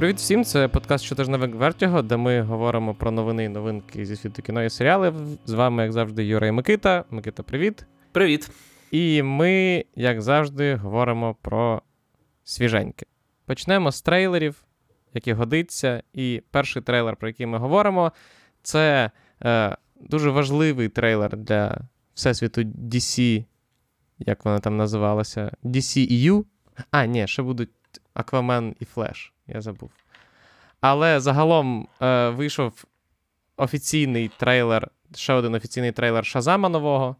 Привіт 0.00 0.16
всім! 0.16 0.44
Це 0.44 0.68
подкаст 0.68 1.04
«Щотижневик 1.04 1.54
Вертіго, 1.54 2.02
де 2.02 2.16
ми 2.16 2.42
говоримо 2.42 2.94
про 2.94 3.10
новини 3.10 3.44
і 3.44 3.48
новинки 3.48 4.06
зі 4.06 4.16
світу 4.16 4.42
кіно 4.42 4.64
і 4.64 4.70
серіалів. 4.70 5.14
З 5.44 5.52
вами, 5.52 5.82
як 5.82 5.92
завжди, 5.92 6.24
Юра 6.24 6.46
і 6.46 6.52
Микита. 6.52 7.04
Микита, 7.10 7.42
привіт. 7.42 7.86
Привіт. 8.12 8.50
І 8.90 9.22
ми, 9.22 9.84
як 9.96 10.22
завжди, 10.22 10.74
говоримо 10.74 11.36
про 11.42 11.82
свіженьке. 12.44 13.06
Почнемо 13.46 13.92
з 13.92 14.02
трейлерів, 14.02 14.64
які 15.14 15.32
годиться. 15.32 16.02
І 16.12 16.42
перший 16.50 16.82
трейлер, 16.82 17.16
про 17.16 17.28
який 17.28 17.46
ми 17.46 17.58
говоримо, 17.58 18.12
це 18.62 19.10
е, 19.44 19.76
дуже 20.00 20.30
важливий 20.30 20.88
трейлер 20.88 21.36
для 21.36 21.78
всесвіту 22.14 22.60
DC, 22.60 23.44
як 24.18 24.44
вона 24.44 24.58
там 24.58 24.76
називалася, 24.76 25.52
DCEU. 25.64 26.44
А, 26.90 27.06
ні, 27.06 27.26
ще 27.26 27.42
будуть 27.42 27.70
Аквамен 28.14 28.74
і 28.80 28.84
Флеш 28.84 29.32
я 29.46 29.60
забув. 29.60 29.90
Але 30.80 31.20
загалом 31.20 31.88
е, 32.02 32.28
вийшов 32.28 32.84
офіційний 33.56 34.30
трейлер, 34.36 34.88
ще 35.14 35.32
один 35.32 35.54
офіційний 35.54 35.92
трейлер 35.92 36.26
Шазама 36.26 36.68
нового, 36.68 37.16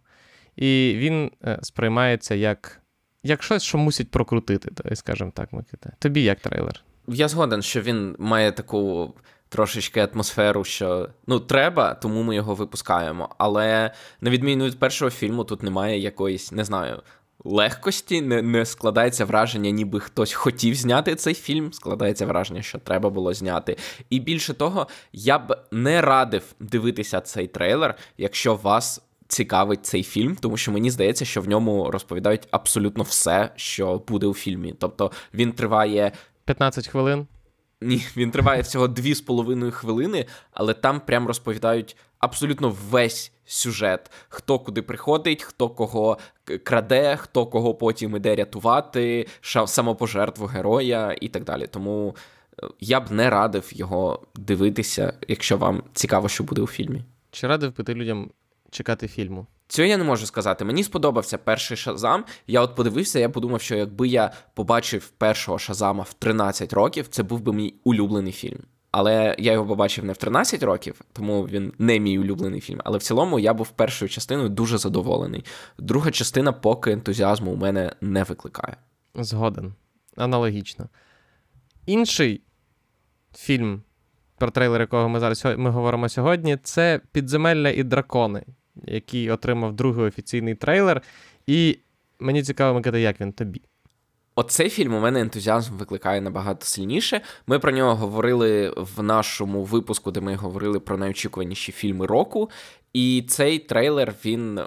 і 0.56 0.94
він 0.96 1.30
е, 1.44 1.58
сприймається 1.62 2.34
як 2.34 2.80
як 3.22 3.42
щось, 3.42 3.62
що 3.62 3.78
мусять 3.78 4.10
прокрутити, 4.10 4.96
скажімо 4.96 5.32
так, 5.34 5.52
Микита. 5.52 5.92
Тобі 5.98 6.22
як 6.22 6.40
трейлер? 6.40 6.84
Я 7.08 7.28
згоден, 7.28 7.62
що 7.62 7.80
він 7.80 8.16
має 8.18 8.52
таку 8.52 9.14
трошечки 9.48 10.08
атмосферу, 10.12 10.64
що 10.64 11.08
ну 11.26 11.40
треба, 11.40 11.94
тому 11.94 12.22
ми 12.22 12.34
його 12.34 12.54
випускаємо. 12.54 13.34
Але 13.38 13.90
на 14.20 14.30
відміну 14.30 14.64
від 14.64 14.78
першого 14.78 15.10
фільму, 15.10 15.44
тут 15.44 15.62
немає 15.62 15.98
якоїсь, 15.98 16.52
не 16.52 16.64
знаю, 16.64 17.02
легкості, 17.44 18.20
не 18.20 18.42
не 18.42 18.66
складається 18.66 19.24
враження, 19.24 19.70
ніби 19.70 20.00
хтось 20.00 20.32
хотів 20.32 20.74
зняти 20.74 21.14
цей 21.14 21.34
фільм. 21.34 21.72
Складається 21.72 22.26
враження, 22.26 22.62
що 22.62 22.78
треба 22.78 23.10
було 23.10 23.34
зняти. 23.34 23.76
І 24.10 24.20
більше 24.20 24.54
того, 24.54 24.86
я 25.12 25.38
б 25.38 25.56
не 25.70 26.00
радив 26.00 26.42
дивитися 26.60 27.20
цей 27.20 27.46
трейлер, 27.46 27.94
якщо 28.18 28.54
вас. 28.54 29.02
Цікавить 29.28 29.86
цей 29.86 30.02
фільм, 30.02 30.36
тому 30.36 30.56
що 30.56 30.72
мені 30.72 30.90
здається, 30.90 31.24
що 31.24 31.40
в 31.40 31.48
ньому 31.48 31.90
розповідають 31.90 32.48
абсолютно 32.50 33.04
все, 33.04 33.50
що 33.56 34.02
буде 34.08 34.26
у 34.26 34.34
фільмі. 34.34 34.74
Тобто 34.78 35.10
він 35.34 35.52
триває 35.52 36.12
15 36.44 36.88
хвилин. 36.88 37.26
Ні, 37.80 38.06
він 38.16 38.30
триває 38.30 38.62
всього 38.62 38.86
2,5 38.86 39.70
хвилини, 39.70 40.26
але 40.52 40.74
там 40.74 41.00
прям 41.00 41.26
розповідають 41.26 41.96
абсолютно 42.20 42.76
весь 42.90 43.32
сюжет: 43.46 44.10
хто 44.28 44.58
куди 44.58 44.82
приходить, 44.82 45.42
хто 45.42 45.68
кого 45.68 46.18
краде, 46.64 47.16
хто 47.16 47.46
кого 47.46 47.74
потім 47.74 48.16
іде 48.16 48.36
рятувати, 48.36 49.26
самопожертву 49.66 50.46
героя 50.46 51.16
і 51.20 51.28
так 51.28 51.44
далі. 51.44 51.66
Тому 51.66 52.16
е, 52.62 52.66
я 52.80 53.00
б 53.00 53.10
не 53.10 53.30
радив 53.30 53.70
його 53.72 54.22
дивитися, 54.34 55.12
якщо 55.28 55.56
вам 55.56 55.82
цікаво, 55.92 56.28
що 56.28 56.44
буде 56.44 56.62
у 56.62 56.66
фільмі. 56.66 57.04
Чи 57.30 57.46
радив 57.46 57.76
би 57.76 57.84
ти 57.84 57.94
людям 57.94 58.30
чекати 58.70 59.08
фільму? 59.08 59.46
Цього 59.68 59.88
я 59.88 59.96
не 59.96 60.04
можу 60.04 60.26
сказати. 60.26 60.64
Мені 60.64 60.84
сподобався 60.84 61.38
перший 61.38 61.76
шазам. 61.76 62.24
Я 62.46 62.60
от 62.60 62.76
подивився, 62.76 63.18
я 63.18 63.28
подумав, 63.28 63.60
що 63.60 63.76
якби 63.76 64.08
я 64.08 64.32
побачив 64.54 65.08
першого 65.08 65.58
шазама 65.58 66.02
в 66.02 66.12
13 66.12 66.72
років, 66.72 67.08
це 67.08 67.22
був 67.22 67.40
би 67.40 67.52
мій 67.52 67.74
улюблений 67.84 68.32
фільм. 68.32 68.60
Але 68.90 69.36
я 69.38 69.52
його 69.52 69.66
побачив 69.66 70.04
не 70.04 70.12
в 70.12 70.16
13 70.16 70.62
років, 70.62 71.00
тому 71.12 71.42
він 71.42 71.72
не 71.78 71.98
мій 71.98 72.18
улюблений 72.18 72.60
фільм. 72.60 72.80
Але 72.84 72.98
в 72.98 73.02
цілому 73.02 73.38
я 73.38 73.54
був 73.54 73.70
першою 73.70 74.08
частиною 74.08 74.48
дуже 74.48 74.78
задоволений. 74.78 75.44
Друга 75.78 76.10
частина 76.10 76.52
поки 76.52 76.92
ентузіазму 76.92 77.52
у 77.52 77.56
мене 77.56 77.92
не 78.00 78.22
викликає. 78.22 78.76
Згоден. 79.14 79.74
Аналогічно. 80.16 80.88
Інший 81.86 82.40
фільм, 83.36 83.82
про 84.38 84.50
трейлер 84.50 84.80
якого 84.80 85.08
ми 85.08 85.20
зараз 85.20 85.44
ми 85.44 85.70
говоримо 85.70 86.08
сьогодні, 86.08 86.56
це 86.62 87.00
Підземелля 87.12 87.68
і 87.68 87.82
дракони, 87.82 88.42
який 88.86 89.30
отримав 89.30 89.72
другий 89.72 90.06
офіційний 90.06 90.54
трейлер. 90.54 91.02
І 91.46 91.78
мені 92.18 92.42
цікаво, 92.42 92.74
Микита, 92.74 92.98
як 92.98 93.20
він 93.20 93.32
тобі. 93.32 93.62
Оцей 94.40 94.70
фільм 94.70 94.94
у 94.94 95.00
мене 95.00 95.20
ентузіазм 95.20 95.76
викликає 95.76 96.20
набагато 96.20 96.66
сильніше. 96.66 97.20
Ми 97.46 97.58
про 97.58 97.72
нього 97.72 97.94
говорили 97.94 98.74
в 98.76 99.02
нашому 99.02 99.64
випуску, 99.64 100.10
де 100.10 100.20
ми 100.20 100.34
говорили 100.34 100.80
про 100.80 100.98
найочікуваніші 100.98 101.72
фільми 101.72 102.06
року. 102.06 102.50
І 102.92 103.24
цей 103.28 103.58
трейлер 103.58 104.14
він 104.24 104.60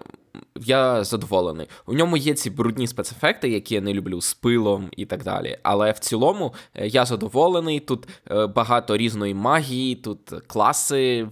я 0.61 1.03
задоволений. 1.03 1.67
У 1.85 1.93
ньому 1.93 2.17
є 2.17 2.33
ці 2.33 2.49
брудні 2.49 2.87
спецефекти, 2.87 3.49
які 3.49 3.75
я 3.75 3.81
не 3.81 3.93
люблю 3.93 4.21
з 4.21 4.33
пилом 4.33 4.89
і 4.97 5.05
так 5.05 5.23
далі. 5.23 5.57
Але 5.63 5.91
в 5.91 5.99
цілому 5.99 6.53
е, 6.75 6.87
я 6.87 7.05
задоволений. 7.05 7.79
Тут 7.79 8.07
е, 8.31 8.47
багато 8.47 8.97
різної 8.97 9.33
магії, 9.33 9.95
тут 9.95 10.19
класи, 10.47 11.27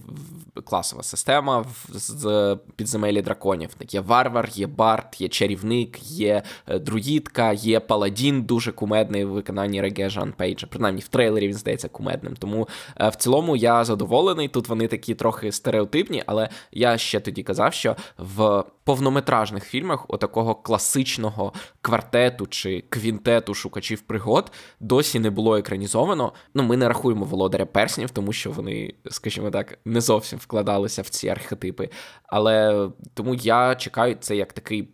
класова 0.64 1.02
система 1.02 1.64
з 1.88 2.56
підземелі 2.76 3.22
драконів. 3.22 3.74
Так 3.74 3.94
Є 3.94 4.00
варвар, 4.00 4.48
є 4.52 4.66
бард, 4.66 5.16
є 5.18 5.28
чарівник, 5.28 6.02
є 6.02 6.42
е, 6.66 6.78
друїдка, 6.78 7.52
є 7.52 7.80
паладін, 7.80 8.42
дуже 8.42 8.72
кумедний 8.72 9.24
в 9.24 9.30
виконанні 9.30 9.80
Реге 9.80 10.08
Жан 10.08 10.32
Пейджа. 10.36 10.66
Принаймні 10.66 11.00
в 11.00 11.08
трейлері 11.08 11.48
він 11.48 11.54
здається 11.54 11.88
кумедним. 11.88 12.36
Тому 12.36 12.68
в 13.00 13.16
цілому 13.16 13.56
я 13.56 13.84
задоволений. 13.84 14.48
Тут 14.48 14.68
вони 14.68 14.86
такі 14.86 15.14
трохи 15.14 15.52
стереотипні, 15.52 16.22
але 16.26 16.48
я 16.72 16.98
ще 16.98 17.20
тоді 17.20 17.42
казав, 17.42 17.74
що 17.74 17.96
в 18.18 18.64
повнометражних 19.12 19.64
фільмах 19.64 20.04
отакого 20.08 20.54
класичного 20.54 21.52
квартету 21.80 22.46
чи 22.46 22.84
квінтету 22.88 23.54
шукачів 23.54 24.00
пригод 24.00 24.52
досі 24.80 25.20
не 25.20 25.30
було 25.30 25.56
екранізовано. 25.56 26.32
Ну, 26.54 26.62
ми 26.62 26.76
не 26.76 26.88
рахуємо 26.88 27.24
володаря 27.24 27.66
перснів, 27.66 28.10
тому 28.10 28.32
що 28.32 28.50
вони, 28.50 28.94
скажімо 29.10 29.50
так, 29.50 29.78
не 29.84 30.00
зовсім 30.00 30.38
вкладалися 30.38 31.02
в 31.02 31.08
ці 31.08 31.28
архетипи. 31.28 31.90
Але 32.26 32.88
тому 33.14 33.34
я 33.34 33.74
чекаю 33.74 34.16
це 34.20 34.36
як 34.36 34.52
такий 34.52 34.88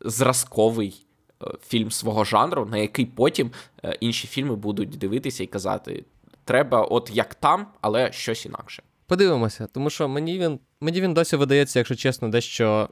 зразковий. 0.00 1.06
Е, 1.42 1.46
фільм 1.66 1.90
свого 1.90 2.24
жанру, 2.24 2.66
на 2.66 2.76
який 2.76 3.06
потім 3.06 3.50
е, 3.84 3.96
інші 4.00 4.26
фільми 4.26 4.56
будуть 4.56 4.90
дивитися 4.90 5.44
і 5.44 5.46
казати: 5.46 6.04
треба, 6.44 6.82
от 6.82 7.10
як 7.12 7.34
там, 7.34 7.66
але 7.80 8.12
щось 8.12 8.46
інакше. 8.46 8.82
Подивимося, 9.06 9.66
тому 9.72 9.90
що 9.90 10.08
мені 10.08 10.38
він 10.38 10.58
мені 10.80 11.00
він 11.00 11.14
досі 11.14 11.36
видається, 11.36 11.78
якщо 11.78 11.94
чесно, 11.94 12.28
дещо 12.28 12.88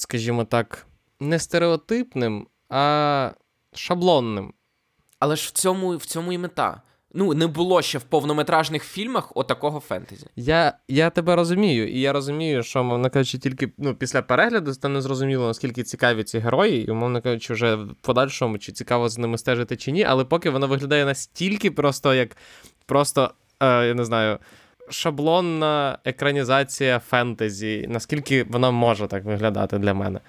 скажімо 0.00 0.44
так, 0.44 0.86
не 1.20 1.38
стереотипним, 1.38 2.46
а 2.68 3.30
шаблонним. 3.74 4.52
Але 5.18 5.36
ж 5.36 5.48
в 5.48 5.50
цьому 5.50 5.96
в 5.96 6.04
цьому 6.04 6.32
і 6.32 6.38
мета. 6.38 6.82
Ну, 7.14 7.34
не 7.34 7.46
було 7.46 7.82
ще 7.82 7.98
в 7.98 8.02
повнометражних 8.02 8.84
фільмах 8.84 9.32
отакого 9.36 9.80
фентезі. 9.80 10.26
Я 10.36 10.72
я 10.88 11.10
тебе 11.10 11.36
розумію, 11.36 11.88
і 11.88 12.00
я 12.00 12.12
розумію, 12.12 12.62
що, 12.62 12.84
мовно 12.84 13.10
кажучи, 13.10 13.38
тільки 13.38 13.72
ну, 13.78 13.94
після 13.94 14.22
перегляду 14.22 14.74
стане 14.74 15.00
зрозуміло, 15.00 15.46
наскільки 15.46 15.82
цікаві 15.82 16.24
ці 16.24 16.38
герої, 16.38 16.84
і, 16.84 16.90
умовно 16.90 17.22
кажучи, 17.22 17.52
вже 17.52 17.74
в 17.74 17.94
подальшому, 18.00 18.58
чи 18.58 18.72
цікаво 18.72 19.08
з 19.08 19.18
ними 19.18 19.38
стежити 19.38 19.76
чи 19.76 19.92
ні, 19.92 20.04
але 20.04 20.24
поки 20.24 20.50
воно 20.50 20.66
виглядає 20.66 21.04
настільки 21.04 21.70
просто, 21.70 22.14
як 22.14 22.36
просто, 22.86 23.30
е, 23.60 23.86
я 23.86 23.94
не 23.94 24.04
знаю, 24.04 24.38
шаблонна 24.90 25.98
екранізація 26.04 26.98
фентезі, 26.98 27.86
наскільки 27.88 28.44
вона 28.44 28.70
може 28.70 29.06
так 29.06 29.24
виглядати 29.24 29.78
для 29.78 29.94
мене. 29.94 30.20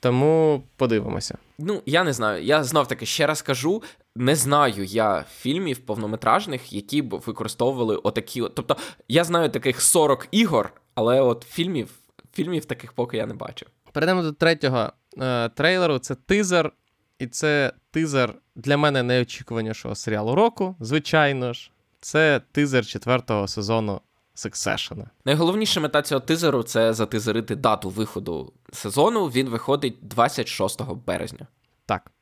Тому 0.00 0.62
подивимося. 0.76 1.38
Ну, 1.58 1.82
я 1.86 2.04
не 2.04 2.12
знаю. 2.12 2.44
Я 2.44 2.64
знов 2.64 2.88
таки 2.88 3.06
ще 3.06 3.26
раз 3.26 3.42
кажу: 3.42 3.82
не 4.16 4.36
знаю 4.36 4.84
я 4.84 5.24
фільмів 5.36 5.78
повнометражних, 5.78 6.72
які 6.72 7.02
б 7.02 7.14
використовували 7.14 7.96
отакі. 7.96 8.42
Тобто, 8.54 8.76
я 9.08 9.24
знаю 9.24 9.48
таких 9.48 9.80
40 9.80 10.28
ігор, 10.30 10.72
але 10.94 11.20
от 11.20 11.46
фільмів 11.50 11.88
фільмів 12.32 12.64
таких 12.64 12.92
поки 12.92 13.16
я 13.16 13.26
не 13.26 13.34
бачив. 13.34 13.68
Перейдемо 13.92 14.22
до 14.22 14.32
третього 14.32 14.92
е, 15.18 15.48
трейлеру. 15.48 15.98
Це 15.98 16.14
тизер, 16.14 16.72
і 17.18 17.26
це 17.26 17.72
тизер 17.90 18.34
для 18.56 18.76
мене 18.76 19.02
найочікуванішого 19.02 19.94
серіалу 19.94 20.34
року, 20.34 20.76
звичайно 20.80 21.52
ж. 21.52 21.70
Це 22.00 22.40
тизер 22.52 22.86
четвертого 22.86 23.48
сезону 23.48 24.00
Succession. 24.36 25.04
Найголовніша 25.24 25.80
мета 25.80 26.02
цього 26.02 26.20
тизеру 26.20 26.62
це 26.62 26.94
затизерити 26.94 27.56
дату 27.56 27.90
виходу 27.90 28.52
сезону. 28.72 29.26
Він 29.26 29.48
виходить 29.48 29.96
26 30.02 30.82
березня. 31.06 31.46
Так. 31.86 32.12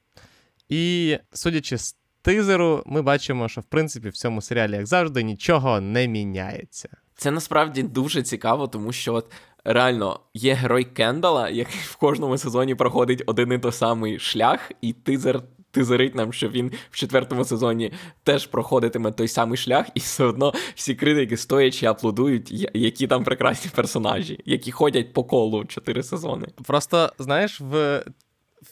І 0.69 1.17
судячи 1.33 1.79
з 1.79 1.97
тизеру, 2.23 2.83
ми 2.87 3.03
бачимо, 3.03 3.49
що 3.49 3.61
в 3.61 3.65
принципі 3.65 4.09
в 4.09 4.17
цьому 4.17 4.43
серіалі, 4.43 4.73
як 4.73 4.87
завжди, 4.87 5.23
нічого 5.23 5.81
не 5.81 6.09
міняється. 6.09 6.89
Це 7.17 7.31
насправді 7.31 7.83
дуже 7.83 8.23
цікаво, 8.23 8.69
тому 8.69 8.93
що 8.93 9.15
от 9.15 9.33
реально 9.65 10.21
є 10.35 10.55
герой 10.55 10.85
Кендала, 10.85 11.49
який 11.49 11.81
в 11.81 11.97
кожному 11.97 12.39
сезоні 12.39 12.75
проходить 12.75 13.23
один 13.27 13.53
і 13.53 13.59
той 13.59 13.73
самий 13.73 14.19
шлях, 14.19 14.73
і 14.81 14.93
тизер 14.93 15.43
тизерить 15.79 16.15
нам, 16.15 16.33
що 16.33 16.49
він 16.49 16.73
в 16.91 16.97
четвертому 16.97 17.45
сезоні 17.45 17.93
теж 18.25 18.47
проходитиме 18.47 19.13
той 19.13 19.29
самий 19.29 19.57
шлях, 19.57 19.87
і 19.95 20.01
все 20.01 20.25
одно 20.25 20.53
всі 20.75 20.95
критики 20.95 21.37
стоячи 21.37 21.87
аплодують, 21.87 22.71
які 22.75 23.07
там 23.07 23.25
прекрасні 23.25 23.71
персонажі, 23.75 24.41
які 24.45 24.71
ходять 24.71 25.13
по 25.13 25.25
колу 25.25 25.65
чотири 25.65 26.03
сезони. 26.03 26.47
Просто 26.67 27.13
знаєш, 27.19 27.61
в 27.61 28.03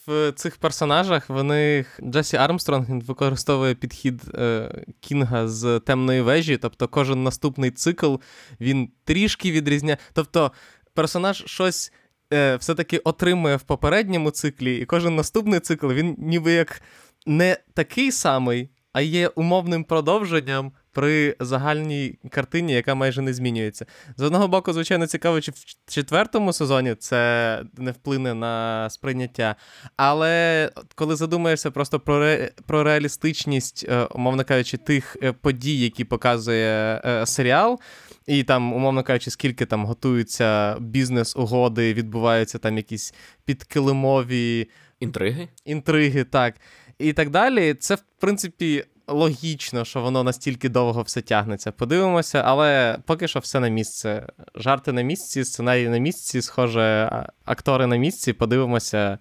в 0.06 0.32
цих 0.32 0.56
персонажах 0.56 1.30
вони 1.30 1.84
Джесі 2.02 2.36
Армстронг 2.36 2.86
використовує 2.88 3.74
підхід 3.74 4.22
е, 4.34 4.70
Кінга 5.00 5.48
з 5.48 5.80
темної 5.80 6.20
вежі, 6.20 6.56
тобто 6.56 6.88
кожен 6.88 7.22
наступний 7.22 7.70
цикл 7.70 8.14
він 8.60 8.88
трішки 9.04 9.52
відрізняє. 9.52 9.98
Тобто 10.12 10.52
персонаж 10.94 11.44
щось 11.46 11.92
е, 12.32 12.56
все-таки 12.56 12.98
отримує 12.98 13.56
в 13.56 13.62
попередньому 13.62 14.30
циклі, 14.30 14.76
і 14.76 14.84
кожен 14.84 15.16
наступний 15.16 15.60
цикл 15.60 15.92
він 15.92 16.16
ніби 16.18 16.52
як 16.52 16.82
не 17.26 17.56
такий 17.74 18.12
самий, 18.12 18.70
а 18.92 19.00
є 19.00 19.28
умовним 19.28 19.84
продовженням 19.84 20.72
при 20.96 21.36
загальній 21.40 22.18
картині, 22.30 22.72
яка 22.72 22.94
майже 22.94 23.22
не 23.22 23.34
змінюється. 23.34 23.86
З 24.16 24.22
одного 24.22 24.48
боку, 24.48 24.72
звичайно, 24.72 25.06
цікаво, 25.06 25.40
чи 25.40 25.50
в 25.50 25.64
четвертому 25.86 26.52
сезоні 26.52 26.94
це 26.94 27.62
не 27.78 27.90
вплине 27.90 28.34
на 28.34 28.90
сприйняття. 28.90 29.56
Але 29.96 30.70
коли 30.94 31.16
задумаєшся 31.16 31.70
просто 31.70 32.00
про 32.00 32.18
ре... 32.18 32.50
про 32.66 32.82
реалістичність, 32.82 33.86
е, 33.88 34.04
умовно 34.04 34.44
кажучи, 34.44 34.76
тих 34.76 35.16
е, 35.22 35.32
подій, 35.32 35.80
які 35.80 36.04
показує 36.04 37.02
е, 37.04 37.26
серіал. 37.26 37.80
І 38.26 38.42
там, 38.42 38.72
умовно 38.72 39.02
кажучи, 39.02 39.30
скільки 39.30 39.66
там 39.66 39.86
готуються 39.86 40.76
бізнес-угоди, 40.80 41.94
відбуваються 41.94 42.58
там 42.58 42.76
якісь 42.76 43.14
підкилимові 43.44 44.68
інтриги. 45.00 45.48
Інтриги, 45.64 46.24
так. 46.24 46.54
І 46.98 47.12
так 47.12 47.30
далі. 47.30 47.74
Це, 47.74 47.94
в 47.94 48.02
принципі, 48.18 48.84
логічно, 49.06 49.84
що 49.84 50.00
воно 50.00 50.22
настільки 50.22 50.68
довго 50.68 51.02
все 51.02 51.22
тягнеться. 51.22 51.72
Подивимося, 51.72 52.42
але 52.46 52.98
поки 53.06 53.28
що 53.28 53.38
все 53.38 53.60
на 53.60 53.68
місце. 53.68 54.26
Жарти 54.54 54.92
на 54.92 55.02
місці, 55.02 55.44
сценарії 55.44 55.88
на 55.88 55.98
місці, 55.98 56.42
схоже, 56.42 57.10
актори 57.44 57.86
на 57.86 57.96
місці. 57.96 58.32
Подивимося, 58.32 59.18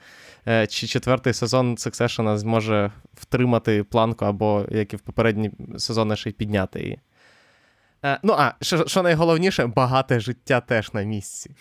е, 0.48 0.68
чи 0.68 0.88
четвертий 0.88 1.34
сезон 1.34 1.76
Succession 1.76 2.38
зможе 2.38 2.92
втримати 3.14 3.84
планку, 3.84 4.26
або 4.26 4.66
як 4.72 4.94
і 4.94 4.96
в 4.96 5.02
попередні 5.02 5.52
сезони 5.78 6.16
ще 6.16 6.30
й 6.30 6.34
підняти 6.34 6.80
її. 6.80 7.00
Е, 8.06 8.20
ну, 8.24 8.34
а 8.38 8.54
що, 8.62 8.88
що 8.88 9.04
найголовніше, 9.04 9.68
багате 9.68 10.20
життя 10.20 10.62
теж 10.62 10.94
на 10.94 11.04
місці. 11.04 11.52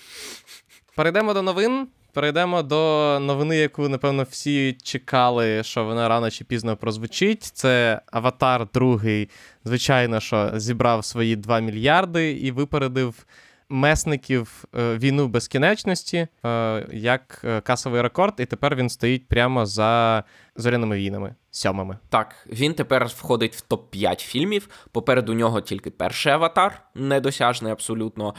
Перейдемо 0.96 1.34
до 1.34 1.42
новин. 1.42 1.88
Перейдемо 2.12 2.62
до 2.62 3.18
новини, 3.20 3.56
яку, 3.56 3.88
напевно, 3.88 4.26
всі 4.30 4.76
чекали, 4.82 5.62
що 5.62 5.84
вона 5.84 6.08
рано 6.08 6.30
чи 6.30 6.44
пізно 6.44 6.76
прозвучить. 6.76 7.42
Це 7.42 8.00
Аватар 8.12 8.66
другий, 8.74 9.28
звичайно, 9.64 10.20
що 10.20 10.50
зібрав 10.54 11.04
свої 11.04 11.36
2 11.36 11.60
мільярди 11.60 12.32
і 12.32 12.50
випередив 12.50 13.26
месників 13.68 14.64
е, 14.74 14.96
війну 14.98 15.28
безкінечності 15.28 16.28
е, 16.44 16.86
як 16.92 17.40
е, 17.44 17.60
касовий 17.60 18.02
рекорд, 18.02 18.34
і 18.38 18.46
тепер 18.46 18.76
він 18.76 18.88
стоїть 18.88 19.28
прямо 19.28 19.66
за 19.66 20.24
зоряними 20.56 20.96
війнами. 20.96 21.34
Сьомими. 21.50 21.98
Так, 22.08 22.46
він 22.46 22.74
тепер 22.74 23.06
входить 23.06 23.56
в 23.56 23.74
топ-5 23.74 24.20
фільмів. 24.20 24.68
Попереду 24.92 25.34
нього 25.34 25.60
тільки 25.60 25.90
перший 25.90 26.32
аватар, 26.32 26.82
недосяжний 26.94 27.72
абсолютно. 27.72 28.34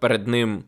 Перед 0.00 0.28
ним 0.28 0.64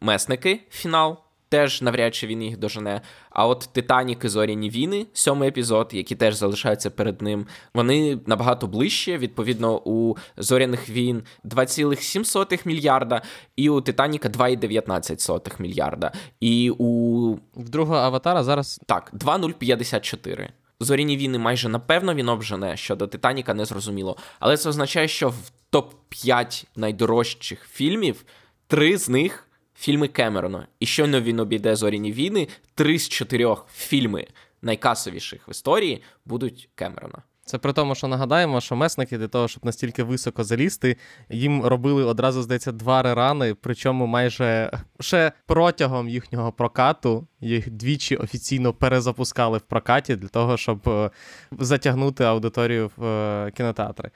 месники 0.00 0.60
фінал 0.70 1.18
теж 1.50 1.82
навряд 1.82 2.14
чи 2.14 2.26
він 2.26 2.42
їх 2.42 2.56
дожене. 2.56 3.00
А 3.30 3.46
от 3.46 3.68
Титанік 3.72 4.24
і 4.24 4.28
Зоряні 4.28 4.70
війни, 4.70 5.06
сьомий 5.12 5.48
епізод, 5.48 5.90
які 5.92 6.14
теж 6.14 6.34
залишаються 6.34 6.90
перед 6.90 7.22
ним, 7.22 7.46
вони 7.74 8.18
набагато 8.26 8.66
ближче. 8.66 9.18
Відповідно, 9.18 9.82
у 9.84 10.16
зоряних 10.36 10.88
війн 10.88 11.22
2,7 11.44 12.66
мільярда, 12.66 13.22
і 13.56 13.68
у 13.68 13.80
Титаніка 13.80 14.28
2,19 14.28 15.62
мільярда. 15.62 16.12
І 16.40 16.70
у 16.78 17.34
в 17.54 17.68
другого 17.68 17.98
аватара 17.98 18.44
зараз 18.44 18.80
так, 18.86 19.10
2,054. 19.12 20.52
Зоряні 20.80 21.16
війни 21.16 21.38
майже 21.38 21.68
напевно 21.68 22.14
він 22.14 22.28
обжене 22.28 22.76
щодо 22.76 23.06
Титаніка, 23.06 23.54
не 23.54 23.64
зрозуміло. 23.64 24.16
Але 24.40 24.56
це 24.56 24.68
означає, 24.68 25.08
що 25.08 25.28
в 25.28 25.50
топ-5 25.72 26.66
найдорожчих 26.76 27.68
фільмів 27.72 28.24
три 28.66 28.98
з 28.98 29.08
них 29.08 29.46
фільми 29.80 30.08
Кемерона. 30.08 30.66
І 30.80 30.86
щойно 30.86 31.20
він 31.20 31.40
обійде 31.40 31.76
зоряні 31.76 32.12
війни, 32.12 32.48
три 32.74 32.98
з 32.98 33.08
чотирьох 33.08 33.66
фільми 33.74 34.26
найкасовіших 34.62 35.48
в 35.48 35.50
історії 35.50 36.02
будуть 36.24 36.68
Кемерона. 36.74 37.22
Це 37.44 37.58
при 37.58 37.72
тому, 37.72 37.94
що 37.94 38.08
нагадаємо, 38.08 38.60
що 38.60 38.76
месники 38.76 39.18
для 39.18 39.28
того, 39.28 39.48
щоб 39.48 39.64
настільки 39.64 40.02
високо 40.02 40.44
залізти, 40.44 40.96
їм 41.30 41.64
робили 41.64 42.04
одразу, 42.04 42.42
здається, 42.42 42.72
два 42.72 43.02
рерани, 43.02 43.54
причому 43.54 44.06
майже 44.06 44.70
ще 45.00 45.32
протягом 45.46 46.08
їхнього 46.08 46.52
прокату 46.52 47.26
їх 47.40 47.70
двічі 47.70 48.16
офіційно 48.16 48.72
перезапускали 48.72 49.58
в 49.58 49.60
прокаті 49.60 50.16
для 50.16 50.28
того, 50.28 50.56
щоб 50.56 50.88
е, 50.88 51.10
затягнути 51.58 52.24
аудиторію 52.24 52.90
в 52.96 53.04
е, 53.04 53.50
кінотеатри. 53.50 54.10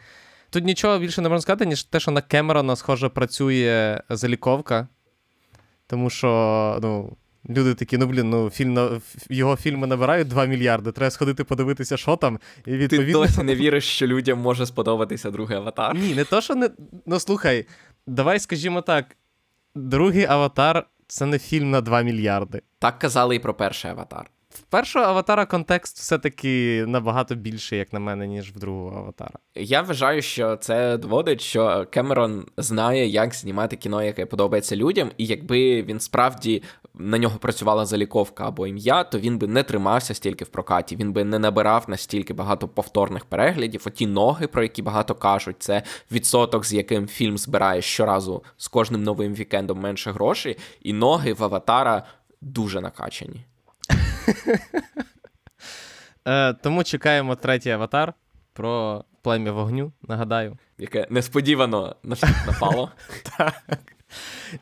Тут 0.51 0.65
нічого 0.65 0.99
більше 0.99 1.23
не 1.23 1.29
можна 1.29 1.41
сказати, 1.41 1.67
ніж 1.67 1.85
те, 1.85 2.01
що 2.01 2.11
на 2.11 2.21
Кемерона, 2.21 2.77
схоже, 2.77 3.09
працює 3.09 4.01
заліковка. 4.11 4.89
Тому 5.87 6.11
що, 6.11 6.79
ну. 6.83 7.17
Люди 7.49 7.75
такі, 7.75 7.99
ну 7.99 8.07
блін, 8.07 8.31
ну 8.31 8.51
фільм 8.51 9.01
його 9.31 9.57
фільми 9.57 9.87
набирають 9.87 10.29
2 10.29 10.45
мільярди. 10.45 10.93
Треба 10.93 11.11
сходити 11.11 11.45
подивитися, 11.45 11.97
що 11.97 12.17
там. 12.17 12.39
І 12.67 12.71
відповідно... 12.71 13.23
Ти 13.23 13.29
досі 13.29 13.43
не 13.43 13.55
віриш, 13.55 13.85
що 13.85 14.07
людям 14.07 14.39
може 14.39 14.67
сподобатися 14.67 15.31
другий 15.31 15.57
аватар? 15.57 15.95
Ні, 15.95 16.15
не 16.15 16.25
то, 16.25 16.41
що 16.41 16.55
не. 16.55 16.71
Ну 17.07 17.21
слухай, 17.21 17.67
давай 18.07 18.41
скажімо 18.41 18.81
так: 18.81 19.17
другий 19.75 20.25
аватар 20.25 20.87
це 21.07 21.27
не 21.27 21.39
фільм 21.39 21.71
на 21.71 21.81
2 21.81 22.03
мільярди. 22.03 22.63
Так 22.79 22.99
казали 22.99 23.37
і 23.37 23.39
про 23.39 23.55
перший 23.55 23.91
аватар. 23.91 24.31
В 24.55 24.63
першого 24.63 25.05
аватара 25.05 25.47
контекст 25.47 25.99
все-таки 25.99 26.85
набагато 26.87 27.35
більший, 27.35 27.79
як 27.79 27.93
на 27.93 28.01
мене, 28.01 28.27
ніж 28.27 28.53
в 28.53 28.59
другого 28.59 28.99
аватара. 28.99 29.39
Я 29.55 29.83
вважаю, 29.83 30.23
що 30.23 30.57
це 30.57 30.97
доводить, 30.97 31.41
що 31.41 31.87
Кемерон 31.91 32.47
знає, 32.57 33.07
як 33.07 33.35
знімати 33.35 33.77
кіно, 33.77 34.03
яке 34.03 34.27
подобається 34.27 34.77
людям, 34.77 35.11
і 35.19 35.27
якби 35.27 35.83
він 35.83 36.01
справді 36.01 36.63
на 36.95 37.19
нього 37.19 37.39
працювала 37.39 37.87
заліковка 37.87 38.49
або 38.49 38.67
ім'я, 38.67 39.05
то 39.05 39.19
він 39.19 39.39
би 39.39 39.47
не 39.47 39.63
тримався 39.63 40.15
стільки 40.15 40.45
в 40.45 40.49
прокаті. 40.49 40.97
Він 40.97 41.13
би 41.13 41.25
не 41.25 41.39
набирав 41.39 41.85
настільки 41.89 42.35
багато 42.35 42.69
повторних 42.69 43.25
переглядів. 43.25 43.83
Оті 43.87 44.07
ноги, 44.07 44.47
про 44.47 44.63
які 44.63 44.83
багато 44.83 45.15
кажуть, 45.15 45.57
це 45.59 45.83
відсоток, 46.13 46.65
з 46.65 46.73
яким 46.73 47.07
фільм 47.07 47.39
збирає 47.39 47.83
щоразу 47.83 48.43
з 48.57 48.69
кожним 48.69 49.03
новим 49.03 49.35
вікендом 49.35 49.81
менше 49.81 50.13
грошей, 50.13 50.57
і 50.83 50.93
ноги 50.93 51.33
в 51.33 51.45
аватара 51.45 52.07
дуже 52.41 52.81
накачані. 52.81 53.45
Е, 56.27 56.53
тому 56.53 56.85
чекаємо 56.85 57.37
третій 57.37 57.71
аватар 57.71 58.15
про 58.53 59.05
плем'я 59.23 59.53
вогню, 59.53 59.93
нагадаю. 60.03 60.59
Яке 60.79 61.07
несподівано 61.11 61.97
напало. 62.47 62.91
Так. 63.39 63.79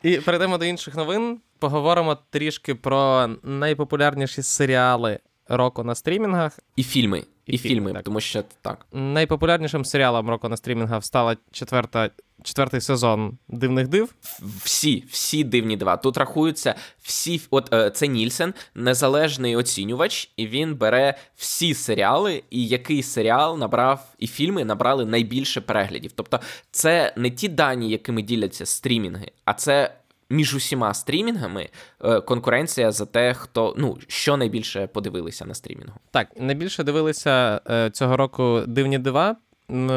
І 0.03 0.17
перейдемо 0.17 0.57
до 0.57 0.65
інших 0.65 0.95
новин. 0.95 1.39
Поговоримо 1.59 2.17
трішки 2.29 2.75
про 2.75 3.29
найпопулярніші 3.43 4.43
серіали 4.43 5.19
року 5.47 5.83
на 5.83 5.95
стрімінгах. 5.95 6.59
І 6.75 6.83
фільми. 6.83 7.23
І, 7.45 7.53
і 7.53 7.57
фільми, 7.57 7.93
так. 7.93 8.03
тому 8.03 8.19
що 8.19 8.43
так. 8.61 8.85
Найпопулярнішим 8.91 9.85
серіалом 9.85 10.29
року 10.29 10.49
на 10.49 10.57
стрімінгах 10.57 11.05
стала 11.05 11.37
четверта 11.51 12.09
четвертий 12.43 12.81
сезон 12.81 13.37
дивних 13.47 13.87
див. 13.87 14.15
Всі, 14.63 15.03
всі 15.09 15.43
дивні 15.43 15.77
дива. 15.77 15.97
Тут 15.97 16.17
рахуються 16.17 16.75
всі. 17.01 17.41
От 17.49 17.73
е, 17.73 17.91
це 17.91 18.07
Нільсен, 18.07 18.53
незалежний 18.75 19.55
оцінювач, 19.55 20.31
і 20.37 20.47
він 20.47 20.75
бере 20.75 21.17
всі 21.35 21.73
серіали, 21.73 22.43
і 22.49 22.67
який 22.67 23.03
серіал 23.03 23.57
набрав, 23.57 24.13
і 24.19 24.27
фільми 24.27 24.65
набрали 24.65 25.05
найбільше 25.05 25.61
переглядів. 25.61 26.11
Тобто, 26.11 26.39
це 26.71 27.13
не 27.17 27.29
ті 27.29 27.47
дані, 27.47 27.89
якими 27.89 28.21
діляться 28.21 28.65
стрімінги, 28.65 29.31
а 29.45 29.53
це. 29.53 29.95
Між 30.33 30.55
усіма 30.55 30.93
стрімінгами 30.93 31.69
е, 32.03 32.21
конкуренція 32.21 32.91
за 32.91 33.05
те, 33.05 33.33
хто 33.33 33.73
ну 33.77 33.97
що 34.07 34.37
найбільше 34.37 34.87
подивилися 34.87 35.45
на 35.45 35.53
стрімінгу. 35.53 35.93
Так, 36.11 36.27
найбільше 36.37 36.83
дивилися 36.83 37.61
е, 37.69 37.89
цього 37.89 38.17
року 38.17 38.61
дивні 38.67 38.97
дива. 38.97 39.35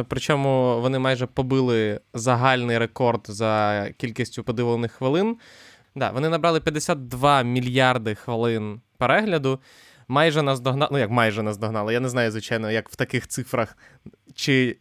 Причому 0.09 0.81
вони 0.81 0.99
майже 0.99 1.27
побили 1.27 2.01
загальний 2.15 2.79
рекорд 2.79 3.21
за 3.29 3.85
кількістю 3.97 4.45
подивлених 4.45 4.93
хвилин. 4.93 5.37
Да, 5.95 6.11
Вони 6.11 6.29
набрали 6.29 6.61
52 6.61 7.43
мільярди 7.43 8.15
хвилин 8.15 8.81
перегляду. 8.99 9.61
Майже 10.09 10.43
наздогнали, 10.43 10.89
ну 10.93 10.99
як 10.99 11.11
майже 11.11 11.43
наздогнали. 11.43 11.93
Я 11.93 12.01
не 12.01 12.09
знаю, 12.09 12.31
звичайно, 12.31 12.71
як 12.71 12.89
в 12.89 12.97
таких 12.97 13.27
цифрах, 13.27 13.77
чи 14.35 14.77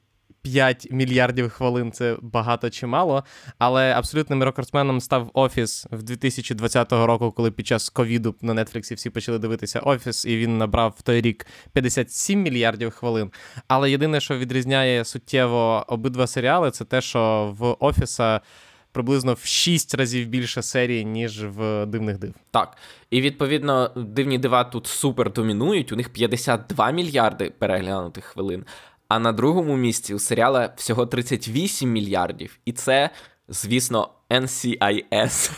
5 0.46 0.88
мільярдів 0.92 1.50
хвилин 1.50 1.92
це 1.92 2.18
багато 2.22 2.70
чи 2.70 2.88
мало. 2.88 3.24
Але 3.58 3.94
абсолютним 3.94 4.44
рекордсменом 4.44 5.02
став 5.02 5.30
Офіс 5.34 5.88
в 5.92 6.04
2020 6.04 6.92
року, 6.92 7.32
коли 7.32 7.52
під 7.52 7.68
час 7.68 7.90
ковіду 7.90 8.36
на 8.42 8.64
Нетфліксі 8.64 8.96
всі 8.96 9.10
почали 9.10 9.40
дивитися 9.40 9.80
Офіс, 9.80 10.26
і 10.26 10.38
він 10.38 10.58
набрав 10.58 10.96
в 11.00 11.02
той 11.02 11.22
рік 11.22 11.46
57 11.74 12.42
мільярдів 12.42 12.92
хвилин. 12.92 13.32
Але 13.68 13.92
єдине, 13.92 14.20
що 14.20 14.38
відрізняє 14.38 15.06
суттєво 15.06 15.86
обидва 15.88 16.28
серіали, 16.28 16.72
це 16.72 16.86
те, 16.86 17.02
що 17.02 17.54
в 17.60 17.76
Офіса 17.80 18.42
приблизно 18.92 19.34
в 19.34 19.46
6 19.46 19.96
разів 19.96 20.28
більше 20.28 20.62
серій, 20.62 21.06
ніж 21.06 21.46
в 21.46 21.86
дивних 21.86 22.18
див. 22.18 22.34
Так. 22.52 22.78
І 23.10 23.22
відповідно, 23.22 23.92
дивні 23.96 24.38
дива 24.38 24.64
тут 24.64 24.88
супер 24.88 25.34
домінують. 25.34 25.92
У 25.92 25.96
них 25.96 26.10
52 26.10 26.92
мільярди 26.92 27.54
переглянутих 27.60 28.26
хвилин. 28.26 28.66
А 29.08 29.20
на 29.20 29.32
другому 29.32 29.78
місці 29.78 30.14
у 30.14 30.20
серіала 30.20 30.74
всього 30.78 31.06
38 31.06 31.92
мільярдів. 31.92 32.60
І 32.66 32.72
це, 32.72 33.10
звісно, 33.48 34.10
NCIS, 34.30 35.52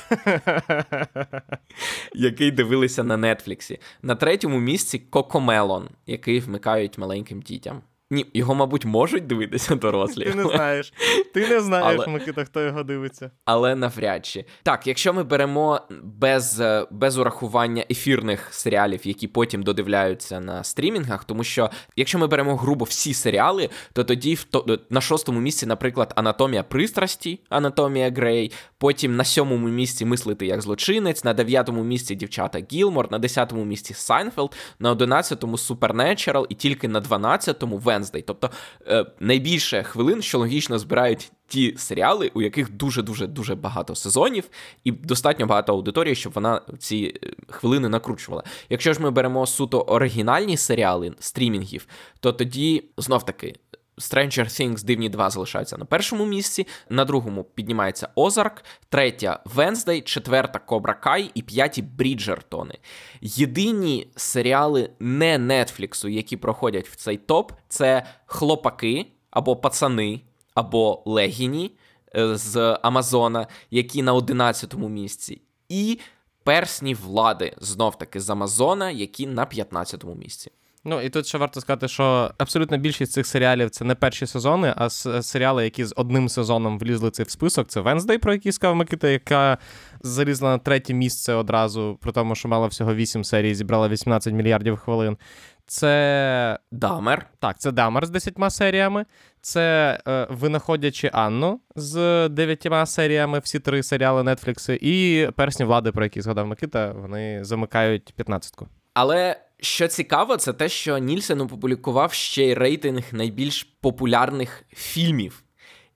який 2.13 2.51
дивилися 2.51 3.03
на 3.03 3.35
Нетфліксі. 3.35 3.79
На 4.01 4.15
третьому 4.15 4.59
місці 4.59 4.99
Кокомелон, 4.99 5.89
який 6.05 6.39
вмикають 6.39 6.97
маленьким 6.97 7.41
дітям. 7.41 7.81
Ні, 8.11 8.25
його, 8.33 8.55
мабуть, 8.55 8.85
можуть 8.85 9.27
дивитися 9.27 9.75
дорослі. 9.81 10.23
Ти 10.23 10.35
не 10.35 10.43
знаєш. 10.43 10.93
Ти 11.33 11.47
не 11.47 11.59
знаєш, 11.61 12.01
Але- 12.03 12.13
Микита, 12.13 12.43
хто 12.45 12.61
його 12.61 12.83
дивиться. 12.83 13.31
але 13.45 13.75
навряд 13.75 14.25
чи. 14.25 14.45
Так, 14.63 14.87
якщо 14.87 15.13
ми 15.13 15.23
беремо 15.23 15.81
без, 16.03 16.59
е, 16.59 16.87
без 16.91 17.17
урахування 17.17 17.83
ефірних 17.91 18.53
серіалів, 18.53 19.07
які 19.07 19.27
потім 19.27 19.63
додивляються 19.63 20.39
на 20.39 20.63
стрімінгах, 20.63 21.23
тому 21.23 21.43
що 21.43 21.69
якщо 21.95 22.19
ми 22.19 22.27
беремо 22.27 22.55
грубо 22.57 22.85
всі 22.85 23.13
серіали, 23.13 23.69
то 23.93 24.03
тоді 24.03 24.33
в 24.35 24.43
то, 24.43 24.79
на 24.89 25.01
шостому 25.01 25.39
місці, 25.39 25.65
наприклад, 25.65 26.13
Анатомія 26.15 26.63
пристрасті, 26.63 27.39
Анатомія 27.49 28.11
Грей, 28.11 28.51
потім 28.77 29.15
на 29.15 29.23
сьомому 29.23 29.67
місці 29.67 30.05
мислити 30.05 30.45
як 30.45 30.61
злочинець, 30.61 31.23
на 31.23 31.33
дев'ятому 31.33 31.83
місці 31.83 32.15
дівчата 32.15 32.63
Гілмор, 32.71 33.11
на 33.11 33.19
десятому 33.19 33.65
місці 33.65 33.93
Сайнфелд, 33.93 34.55
на 34.79 34.91
одинадцятому 34.91 35.55
Supernatural 35.55 36.45
і 36.49 36.55
тільки 36.55 36.87
на 36.87 36.99
дванадцятому 36.99 37.77
Венздей. 37.77 38.21
Тобто 38.21 38.49
е, 38.87 39.05
найбільше 39.19 39.83
хвилин, 39.83 40.21
що 40.21 40.39
логічно 40.39 40.79
збирають 40.79 41.31
ті 41.47 41.77
серіали, 41.77 42.31
у 42.33 42.41
яких 42.41 42.71
дуже-дуже 42.71 43.27
дуже 43.27 43.55
багато 43.55 43.95
сезонів, 43.95 44.43
і 44.83 44.91
достатньо 44.91 45.45
багато 45.45 45.73
аудиторії, 45.73 46.15
щоб 46.15 46.33
вона 46.33 46.61
ці 46.79 47.19
е, 47.23 47.29
хвилини 47.49 47.89
накручувала. 47.89 48.43
Якщо 48.69 48.93
ж 48.93 49.01
ми 49.01 49.11
беремо 49.11 49.45
суто 49.45 49.79
оригінальні 49.79 50.57
серіали 50.57 51.13
стрімінгів, 51.19 51.87
то 52.19 52.33
тоді 52.33 52.83
знов 52.97 53.25
таки. 53.25 53.55
Stranger 53.97 54.45
Things 54.45 54.83
Дивні 54.83 55.09
2 55.09 55.29
залишаються 55.29 55.77
на 55.77 55.85
першому 55.85 56.25
місці, 56.25 56.67
на 56.89 57.05
другому 57.05 57.43
піднімається 57.43 58.09
Озарк, 58.15 58.63
третя 58.89 59.39
Венздей, 59.45 60.01
четверта 60.01 60.59
Кобра 60.59 60.93
Кай 60.93 61.31
і 61.33 61.41
п'яті 61.41 61.81
Бріджертони. 61.81 62.77
Єдині 63.21 64.07
серіали 64.15 64.89
не 64.99 65.37
Нетфліксу, 65.37 66.07
які 66.07 66.37
проходять 66.37 66.87
в 66.87 66.95
цей 66.95 67.17
топ, 67.17 67.51
це 67.67 68.03
Хлопаки 68.25 69.05
або 69.31 69.55
Пацани, 69.55 70.21
або 70.53 71.03
Легіні 71.05 71.71
е, 72.15 72.35
з 72.37 72.79
Амазона, 72.81 73.47
які 73.71 74.03
на 74.03 74.13
11-му 74.13 74.89
місці, 74.89 75.41
і 75.69 75.99
Персні 76.43 76.93
влади 76.93 77.55
знов 77.57 77.97
таки 77.97 78.19
з 78.19 78.29
Амазона, 78.29 78.91
які 78.91 79.27
на 79.27 79.45
15-му 79.45 80.15
місці. 80.15 80.51
Ну 80.89 81.01
і 81.01 81.09
тут 81.09 81.27
ще 81.27 81.37
варто 81.37 81.61
сказати, 81.61 81.87
що 81.87 82.31
абсолютно 82.37 82.77
більшість 82.77 83.11
цих 83.11 83.27
серіалів 83.27 83.69
це 83.69 83.85
не 83.85 83.95
перші 83.95 84.25
сезони, 84.25 84.73
а 84.77 84.89
серіали, 84.89 85.63
які 85.63 85.85
з 85.85 85.93
одним 85.97 86.29
сезоном 86.29 86.79
влізли 86.79 87.09
в 87.09 87.11
цей 87.11 87.25
список. 87.25 87.67
Це 87.67 87.81
Венздей, 87.81 88.17
про 88.17 88.33
який 88.33 88.51
сказав 88.51 88.75
Микита, 88.75 89.07
яка 89.07 89.57
залізла 90.01 90.49
на 90.49 90.57
третє 90.57 90.93
місце 90.93 91.33
одразу, 91.33 91.97
при 92.01 92.11
тому, 92.11 92.35
що 92.35 92.47
мала 92.47 92.67
всього 92.67 92.95
8 92.95 93.23
серій, 93.23 93.55
зібрала 93.55 93.87
18 93.89 94.33
мільярдів 94.33 94.77
хвилин. 94.77 95.17
Це 95.65 96.59
Дамер. 96.71 97.25
так, 97.39 97.59
це 97.59 97.71
Дамер 97.71 98.05
з 98.05 98.09
10 98.09 98.35
серіями. 98.49 99.05
Це 99.41 99.99
е, 100.07 100.27
Винаходячи 100.29 101.09
Анну 101.13 101.59
з 101.75 102.29
9 102.29 102.67
серіями, 102.85 103.39
всі 103.39 103.59
три 103.59 103.83
серіали 103.83 104.23
Нетфлікси, 104.23 104.79
і 104.81 105.27
Персні 105.35 105.65
влади, 105.65 105.91
про 105.91 106.03
які 106.03 106.21
згадав 106.21 106.47
Микита, 106.47 106.91
вони 106.91 107.43
замикають 107.43 108.13
15-ку. 108.17 108.67
Але 108.93 109.35
що 109.59 109.87
цікаво, 109.87 110.37
це 110.37 110.53
те, 110.53 110.69
що 110.69 110.97
Нільсен 110.97 111.41
опублікував 111.41 112.13
ще 112.13 112.43
й 112.43 112.53
рейтинг 112.53 113.03
найбільш 113.11 113.63
популярних 113.63 114.63
фільмів. 114.73 115.43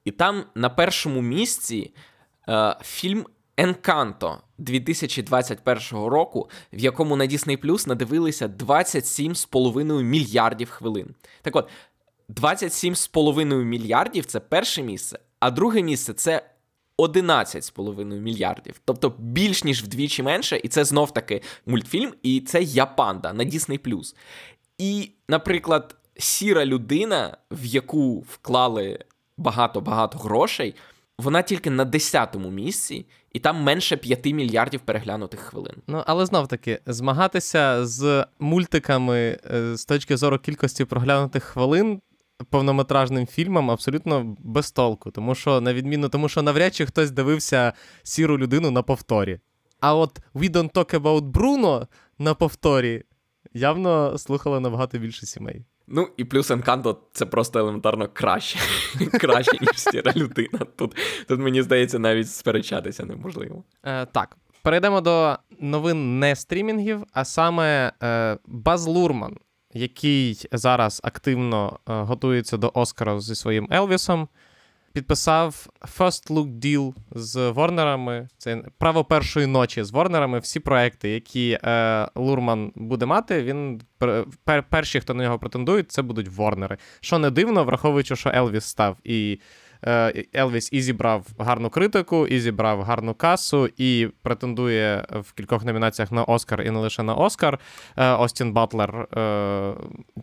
І 0.06 0.12
там 0.12 0.44
на 0.56 0.70
першому 0.70 1.22
місці 1.22 1.94
е, 2.50 2.76
фільм 2.84 3.26
Енканто 3.58 4.42
2021 4.58 5.82
року, 5.92 6.50
в 6.74 6.80
якому 6.80 7.16
на 7.16 7.28
Disney 7.28 7.58
Plus 7.58 7.88
надивилися 7.88 8.48
27,5 8.48 10.04
мільярдів 10.04 10.70
хвилин. 10.70 11.16
Так 11.42 11.56
от, 11.56 11.70
27,5 12.30 13.64
мільярдів 13.64 14.26
це 14.26 14.40
перше 14.40 14.84
місце, 14.84 15.20
а 15.40 15.52
друге 15.52 15.84
місце 15.84 16.14
це 16.14 16.51
11,5 17.02 18.20
мільярдів. 18.20 18.82
Тобто 18.86 19.14
більш 19.20 19.64
ніж 19.64 19.84
вдвічі 19.84 20.24
менше, 20.24 20.62
і 20.64 20.68
це 20.68 20.86
знов 20.86 21.14
таки 21.14 21.42
мультфільм, 21.66 22.14
і 22.24 22.42
це 22.42 22.64
Я 22.64 22.86
панда 22.86 23.34
на 23.34 23.44
Disney+. 23.44 24.14
І, 24.78 25.12
наприклад, 25.28 25.96
сіра 26.18 26.66
людина, 26.66 27.38
в 27.52 27.66
яку 27.66 28.20
вклали 28.20 29.00
багато-багато 29.38 30.18
грошей, 30.18 30.76
вона 31.18 31.42
тільки 31.42 31.70
на 31.70 31.86
10-му 31.86 32.52
місці, 32.52 33.06
і 33.34 33.40
там 33.40 33.64
менше 33.64 33.98
5 33.98 34.26
мільярдів 34.26 34.80
переглянутих 34.80 35.40
хвилин. 35.40 35.76
Ну, 35.88 36.04
але 36.06 36.26
знов 36.26 36.48
таки, 36.48 36.80
змагатися 36.86 37.86
з 37.86 38.26
мультиками 38.40 39.40
е, 39.52 39.76
з 39.78 39.86
точки 39.86 40.18
зору 40.18 40.40
кількості 40.40 40.86
проглянутих 40.86 41.44
хвилин 41.44 42.02
повнометражним 42.50 43.28
фільмом 43.28 43.72
абсолютно 43.72 44.36
без 44.40 44.72
толку. 44.72 45.12
Тому 45.12 45.36
що, 45.36 45.62
на 45.62 45.74
відміну, 45.74 46.10
тому 46.10 46.30
що 46.30 46.42
навряд 46.42 46.76
чи 46.76 46.86
хтось 46.86 47.12
дивився 47.12 47.74
сіру 48.04 48.38
людину 48.38 48.72
на 48.72 48.82
повторі. 48.82 49.40
А 49.80 49.96
от 49.96 50.20
We 50.34 50.52
Don't 50.52 50.72
Talk 50.72 51.00
About 51.00 51.32
Bruno 51.32 51.88
на 52.20 52.34
повторі 52.34 53.04
явно 53.54 54.18
слухало 54.18 54.60
набагато 54.60 54.98
більше 54.98 55.26
сімей. 55.26 55.66
Ну 55.88 56.08
і 56.18 56.26
плюс 56.26 56.52
Енканто 56.52 57.02
це 57.14 57.26
просто 57.26 57.60
елементарно 57.60 58.10
краще. 58.14 58.60
краще, 59.12 59.58
ніж 59.62 59.78
сіра 59.78 60.14
людина. 60.16 60.60
Тут, 60.76 60.96
тут 61.28 61.40
мені 61.40 61.62
здається, 61.62 62.00
навіть 62.00 62.32
сперечатися 62.32 63.06
неможливо. 63.06 63.64
Е, 63.84 64.06
так, 64.06 64.38
перейдемо 64.62 65.02
до 65.02 65.38
новин 65.60 66.20
не 66.20 66.36
стрімінгів, 66.36 67.04
а 67.14 67.26
саме 67.26 67.92
е, 68.04 68.38
Баз 68.46 68.88
Лурман, 68.88 69.38
який 69.74 70.48
зараз 70.52 71.02
активно 71.04 71.80
е, 71.90 71.94
готується 71.94 72.58
до 72.58 72.72
Оскара 72.74 73.20
зі 73.20 73.36
своїм 73.36 73.68
Елвісом, 73.72 74.28
підписав 74.94 75.68
First 75.98 76.32
Look 76.32 76.60
Deal 76.60 76.94
з 77.12 77.50
Ворнерами. 77.50 78.28
Це 78.38 78.64
право 78.78 79.06
першої 79.06 79.48
ночі 79.48 79.84
з 79.84 79.92
Ворнерами. 79.92 80.40
Всі 80.40 80.60
проекти, 80.60 81.10
які 81.10 81.60
е, 81.64 82.08
Лурман 82.16 82.72
буде 82.76 83.06
мати, 83.06 83.44
він 83.44 83.82
пер, 83.98 84.26
пер- 84.46 84.64
перші, 84.70 85.00
хто 85.00 85.14
на 85.14 85.24
нього 85.24 85.40
претендують, 85.40 85.92
це 85.92 86.02
будуть 86.02 86.30
Ворнери. 86.30 86.78
Що 87.00 87.20
не 87.20 87.32
дивно, 87.32 87.64
враховуючи, 87.64 88.16
що 88.16 88.32
Елвіс 88.34 88.66
став 88.66 88.98
і. 89.04 89.40
Е, 89.84 90.26
Елвіс 90.36 90.70
і 90.72 90.82
зібрав 90.82 91.28
гарну 91.38 91.70
критику, 91.70 92.28
і 92.28 92.40
зібрав 92.40 92.82
гарну 92.82 93.14
касу, 93.14 93.70
і 93.78 94.08
претендує 94.22 95.06
в 95.12 95.34
кількох 95.34 95.66
номінаціях 95.66 96.12
на 96.12 96.24
Оскар 96.24 96.62
і 96.62 96.72
не 96.72 96.80
лише 96.80 97.04
на 97.04 97.16
Оскар. 97.16 97.60
Е, 97.98 98.12
Остін 98.12 98.54
Батлер 98.54 99.08
е, 99.18 99.74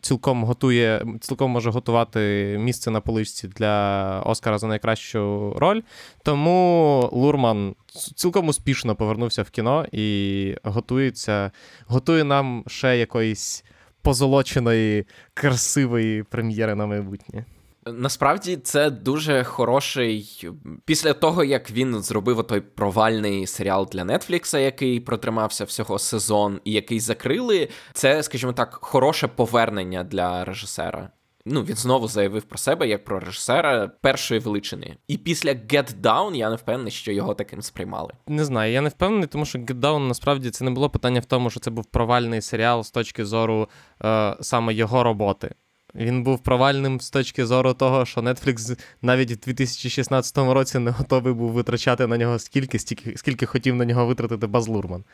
цілком 0.00 0.44
готує, 0.44 1.06
цілком 1.20 1.50
може 1.50 1.70
готувати 1.70 2.56
місце 2.60 2.90
на 2.90 3.00
поличці 3.00 3.48
для 3.48 4.20
Оскара 4.20 4.58
за 4.58 4.66
найкращу 4.66 5.54
роль. 5.56 5.80
Тому 6.22 7.08
Лурман 7.12 7.74
цілком 8.14 8.48
успішно 8.48 8.96
повернувся 8.96 9.42
в 9.42 9.50
кіно 9.50 9.86
і 9.92 10.54
готується, 10.62 11.50
готує 11.86 12.24
нам 12.24 12.64
ще 12.66 12.98
якоїсь 12.98 13.64
позолоченої, 14.02 15.06
красивої 15.34 16.22
прем'єри 16.22 16.74
на 16.74 16.86
майбутнє. 16.86 17.44
Насправді 17.86 18.56
це 18.56 18.90
дуже 18.90 19.44
хороший. 19.44 20.48
Після 20.84 21.12
того, 21.12 21.44
як 21.44 21.70
він 21.70 22.02
зробив 22.02 22.46
той 22.46 22.60
провальний 22.60 23.46
серіал 23.46 23.88
для 23.92 24.04
Нетфлікса, 24.04 24.58
який 24.58 25.00
протримався 25.00 25.64
всього 25.64 25.98
сезон, 25.98 26.60
і 26.64 26.72
який 26.72 27.00
закрили, 27.00 27.68
це, 27.92 28.22
скажімо 28.22 28.52
так, 28.52 28.78
хороше 28.80 29.28
повернення 29.28 30.04
для 30.04 30.44
режисера. 30.44 31.10
Ну, 31.50 31.62
він 31.62 31.76
знову 31.76 32.08
заявив 32.08 32.42
про 32.42 32.58
себе 32.58 32.88
як 32.88 33.04
про 33.04 33.20
режисера 33.20 33.88
першої 33.88 34.40
величини. 34.40 34.96
І 35.08 35.16
після 35.16 35.50
Get 35.50 36.00
Down 36.00 36.34
я 36.34 36.50
не 36.50 36.56
впевнений, 36.56 36.92
що 36.92 37.12
його 37.12 37.34
таким 37.34 37.62
сприймали. 37.62 38.12
Не 38.26 38.44
знаю, 38.44 38.72
я 38.72 38.80
не 38.80 38.88
впевнений, 38.88 39.26
тому 39.26 39.44
що 39.44 39.58
Get 39.58 39.80
Down 39.80 39.98
насправді 39.98 40.50
це 40.50 40.64
не 40.64 40.70
було 40.70 40.90
питання 40.90 41.20
в 41.20 41.24
тому, 41.24 41.50
що 41.50 41.60
це 41.60 41.70
був 41.70 41.84
провальний 41.84 42.42
серіал 42.42 42.82
з 42.82 42.90
точки 42.90 43.24
зору 43.24 43.68
е, 44.04 44.36
саме 44.40 44.74
його 44.74 45.02
роботи. 45.02 45.54
Він 45.94 46.22
був 46.22 46.38
провальним 46.38 47.00
з 47.00 47.10
точки 47.10 47.46
зору 47.46 47.74
того, 47.74 48.04
що 48.04 48.20
Netflix 48.20 48.80
навіть 49.02 49.30
в 49.30 49.36
2016 49.36 50.38
році 50.38 50.78
не 50.78 50.90
готовий 50.90 51.34
був 51.34 51.50
витрачати 51.50 52.06
на 52.06 52.16
нього 52.16 52.38
скільки, 52.38 52.78
стільки, 52.78 53.16
скільки 53.16 53.46
хотів 53.46 53.74
на 53.74 53.84
нього 53.84 54.06
витратити 54.06 54.46
Баз 54.46 54.68
Лурман. 54.68 55.04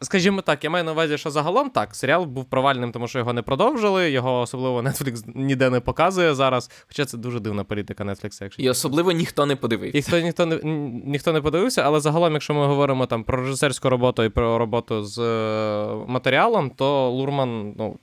Скажімо 0.00 0.42
так, 0.42 0.64
я 0.64 0.70
маю 0.70 0.84
на 0.84 0.92
увазі, 0.92 1.18
що 1.18 1.30
загалом 1.30 1.70
так, 1.70 1.94
серіал 1.94 2.24
був 2.24 2.44
провальним, 2.44 2.92
тому 2.92 3.08
що 3.08 3.18
його 3.18 3.32
не 3.32 3.42
продовжили, 3.42 4.10
його 4.10 4.40
особливо 4.40 4.80
Netflix 4.82 5.22
ніде 5.34 5.70
не 5.70 5.80
показує 5.80 6.34
зараз. 6.34 6.70
Хоча 6.88 7.04
це 7.04 7.16
дуже 7.16 7.40
дивна 7.40 7.64
політика 7.64 8.04
Netflix, 8.04 8.42
якщо 8.42 8.62
І 8.62 8.70
особливо 8.70 9.12
ніхто 9.12 9.46
не 9.46 9.56
подивився. 9.56 9.98
і 9.98 10.02
хто 10.02 10.20
ніхто 10.20 10.46
не 10.46 10.60
ніхто 11.04 11.32
не 11.32 11.40
подивився, 11.40 11.82
але 11.82 12.00
загалом, 12.00 12.32
якщо 12.32 12.54
ми 12.54 12.66
говоримо 12.66 13.06
там 13.06 13.24
про 13.24 13.40
режисерську 13.40 13.90
роботу 13.90 14.24
і 14.24 14.28
про 14.28 14.58
роботу 14.58 15.04
з 15.04 15.18
е, 15.18 15.94
матеріалом, 16.06 16.70
то 16.70 17.10
Лурман 17.10 17.74
ну, 17.78 17.98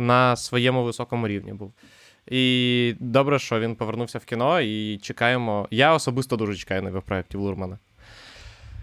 на 0.00 0.36
своєму 0.36 0.84
високому 0.84 1.28
рівні 1.28 1.52
був. 1.52 1.72
І 2.26 2.94
добре, 3.00 3.38
що 3.38 3.60
він 3.60 3.76
повернувся 3.76 4.18
в 4.18 4.24
кіно, 4.24 4.60
і 4.60 4.98
чекаємо. 4.98 5.68
Я 5.70 5.94
особисто 5.94 6.36
дуже 6.36 6.56
чекаю 6.56 6.82
нових 6.82 7.02
проєктів 7.02 7.40
Лурмана. 7.40 7.78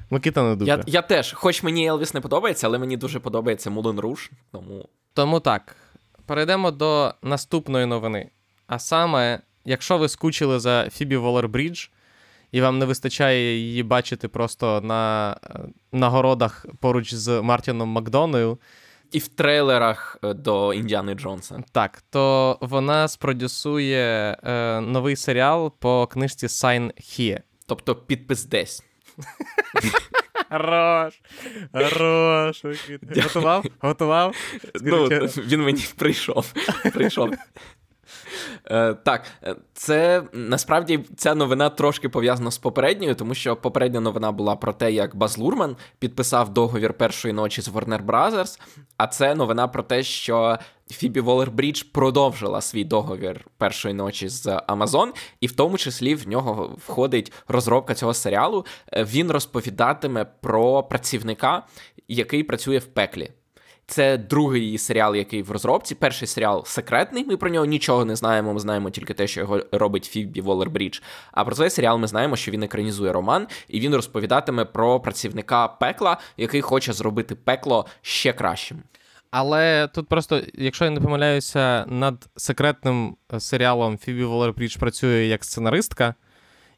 Микита 0.09 0.43
не 0.43 0.55
дуже. 0.55 0.71
Я, 0.71 0.83
я 0.87 1.01
теж, 1.01 1.33
хоч 1.33 1.63
мені 1.63 1.87
Елвіс 1.87 2.13
не 2.13 2.21
подобається, 2.21 2.67
але 2.67 2.79
мені 2.79 2.97
дуже 2.97 3.19
подобається 3.19 3.69
Мулен 3.69 3.99
Руш, 3.99 4.31
тому. 4.51 4.89
Тому 5.13 5.39
так, 5.39 5.75
перейдемо 6.25 6.71
до 6.71 7.13
наступної 7.21 7.85
новини. 7.85 8.29
А 8.67 8.79
саме, 8.79 9.41
якщо 9.65 9.97
ви 9.97 10.09
скучили 10.09 10.59
за 10.59 10.89
Фібі 10.89 11.17
Волер-Брідж, 11.17 11.89
і 12.51 12.61
вам 12.61 12.79
не 12.79 12.85
вистачає 12.85 13.57
її 13.57 13.83
бачити 13.83 14.27
просто 14.27 14.81
на 14.81 15.31
е, 15.43 15.59
нагородах 15.91 16.65
поруч 16.79 17.13
з 17.13 17.41
Мартіном 17.41 17.89
Макдоною, 17.89 18.57
І 19.11 19.19
в 19.19 19.27
трейлерах 19.27 20.17
е, 20.23 20.33
до 20.33 20.73
Індіани 20.73 21.13
Джонса. 21.13 21.63
так, 21.71 22.03
то 22.09 22.57
вона 22.61 23.07
спродюсує 23.07 24.37
е, 24.43 24.81
новий 24.81 25.15
серіал 25.15 25.73
по 25.79 26.07
книжці 26.07 26.47
Sign 26.47 26.81
Here. 26.83 27.39
Тобто 27.65 27.95
підпис 27.95 28.45
десь. 28.45 28.83
Хорош! 30.49 31.21
Хорош! 31.73 32.65
Готував? 33.23 33.65
Готував? 33.79 34.35
Ну, 34.81 35.07
він 35.37 35.61
мені 35.61 35.85
прийшов. 35.97 36.53
прийшов. 36.93 37.33
Е, 38.65 38.93
так, 38.93 39.25
е, 39.43 39.55
це 39.73 40.23
насправді 40.33 41.05
ця 41.17 41.35
новина 41.35 41.69
трошки 41.69 42.09
пов'язана 42.09 42.51
з 42.51 42.57
попередньою, 42.57 43.15
тому 43.15 43.33
що 43.33 43.55
попередня 43.55 43.99
новина 43.99 44.31
була 44.31 44.55
про 44.55 44.73
те, 44.73 44.91
як 44.91 45.15
Баз 45.15 45.37
Лурман 45.37 45.75
підписав 45.99 46.53
договір 46.53 46.93
першої 46.93 47.33
ночі 47.33 47.61
з 47.61 47.69
Warner 47.69 48.05
Brothers, 48.05 48.59
а 48.97 49.07
це 49.07 49.35
новина 49.35 49.67
про 49.67 49.83
те, 49.83 50.03
що 50.03 50.57
Фібі 50.91 51.21
Волер-Брідж 51.21 51.85
продовжила 51.91 52.61
свій 52.61 52.83
договір 52.83 53.45
першої 53.57 53.93
ночі 53.93 54.29
з 54.29 54.47
Amazon, 54.47 55.07
і 55.39 55.47
в 55.47 55.51
тому 55.51 55.77
числі 55.77 56.15
в 56.15 56.27
нього 56.27 56.77
входить 56.85 57.33
розробка 57.47 57.95
цього 57.95 58.13
серіалу. 58.13 58.65
Е, 58.93 59.03
Він 59.03 59.31
розповідатиме 59.31 60.25
про 60.41 60.83
працівника, 60.83 61.63
який 62.07 62.43
працює 62.43 62.77
в 62.77 62.85
пеклі. 62.85 63.31
Це 63.89 64.17
другий 64.17 64.61
її 64.61 64.77
серіал, 64.77 65.15
який 65.15 65.43
в 65.43 65.51
розробці. 65.51 65.95
Перший 65.95 66.27
серіал 66.27 66.65
секретний. 66.65 67.25
Ми 67.25 67.37
про 67.37 67.49
нього 67.49 67.65
нічого 67.65 68.05
не 68.05 68.15
знаємо. 68.15 68.53
Ми 68.53 68.59
знаємо 68.59 68.89
тільки 68.89 69.13
те, 69.13 69.27
що 69.27 69.39
його 69.39 69.61
робить 69.71 70.05
Фібі 70.05 70.41
Волер-Брідж. 70.41 71.01
А 71.31 71.45
про 71.45 71.55
цей 71.55 71.69
серіал 71.69 71.97
ми 71.97 72.07
знаємо, 72.07 72.35
що 72.35 72.51
він 72.51 72.63
екранізує 72.63 73.11
роман, 73.11 73.47
і 73.67 73.79
він 73.79 73.95
розповідатиме 73.95 74.65
про 74.65 74.99
працівника 74.99 75.67
пекла, 75.67 76.17
який 76.37 76.61
хоче 76.61 76.93
зробити 76.93 77.35
пекло 77.35 77.85
ще 78.01 78.33
кращим. 78.33 78.83
Але 79.31 79.87
тут 79.87 80.07
просто, 80.07 80.41
якщо 80.53 80.85
я 80.85 80.91
не 80.91 81.01
помиляюся, 81.01 81.85
над 81.87 82.27
секретним 82.35 83.15
е, 83.33 83.39
серіалом 83.39 83.97
Фібі 83.97 84.23
Волер-Брідж 84.23 84.79
працює 84.79 85.25
як 85.25 85.45
сценаристка 85.45 86.15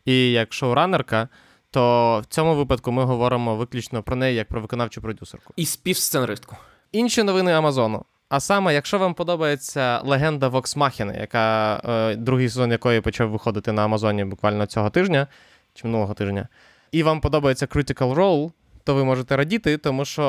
і 0.05 0.31
як 0.31 0.53
шоуранерка, 0.53 1.29
то 1.71 2.19
в 2.19 2.25
цьому 2.25 2.55
випадку 2.55 2.91
ми 2.91 3.03
говоримо 3.03 3.55
виключно 3.55 4.03
про 4.03 4.15
неї 4.15 4.35
як 4.35 4.47
про 4.47 4.61
виконавчу 4.61 5.01
продюсерку. 5.01 5.53
І 5.55 5.65
співсценаристку. 5.65 6.55
Інші 6.91 7.23
новини 7.23 7.51
Амазону. 7.51 8.05
А 8.29 8.39
саме, 8.39 8.73
якщо 8.73 8.99
вам 8.99 9.13
подобається 9.13 10.01
легенда 10.03 10.47
Вокс 10.47 10.75
Махіни, 10.75 11.17
яка 11.19 11.75
е, 11.85 12.15
другий 12.15 12.49
сезон 12.49 12.71
якої 12.71 13.01
почав 13.01 13.29
виходити 13.29 13.71
на 13.71 13.85
Амазоні 13.85 14.25
буквально 14.25 14.65
цього 14.65 14.89
тижня 14.89 15.27
чи 15.73 15.87
минулого 15.87 16.13
тижня, 16.13 16.47
і 16.91 17.03
вам 17.03 17.21
подобається 17.21 17.65
Critical 17.65 18.13
Role, 18.13 18.51
то 18.83 18.95
ви 18.95 19.03
можете 19.03 19.35
радіти, 19.35 19.77
тому 19.77 20.05
що 20.05 20.23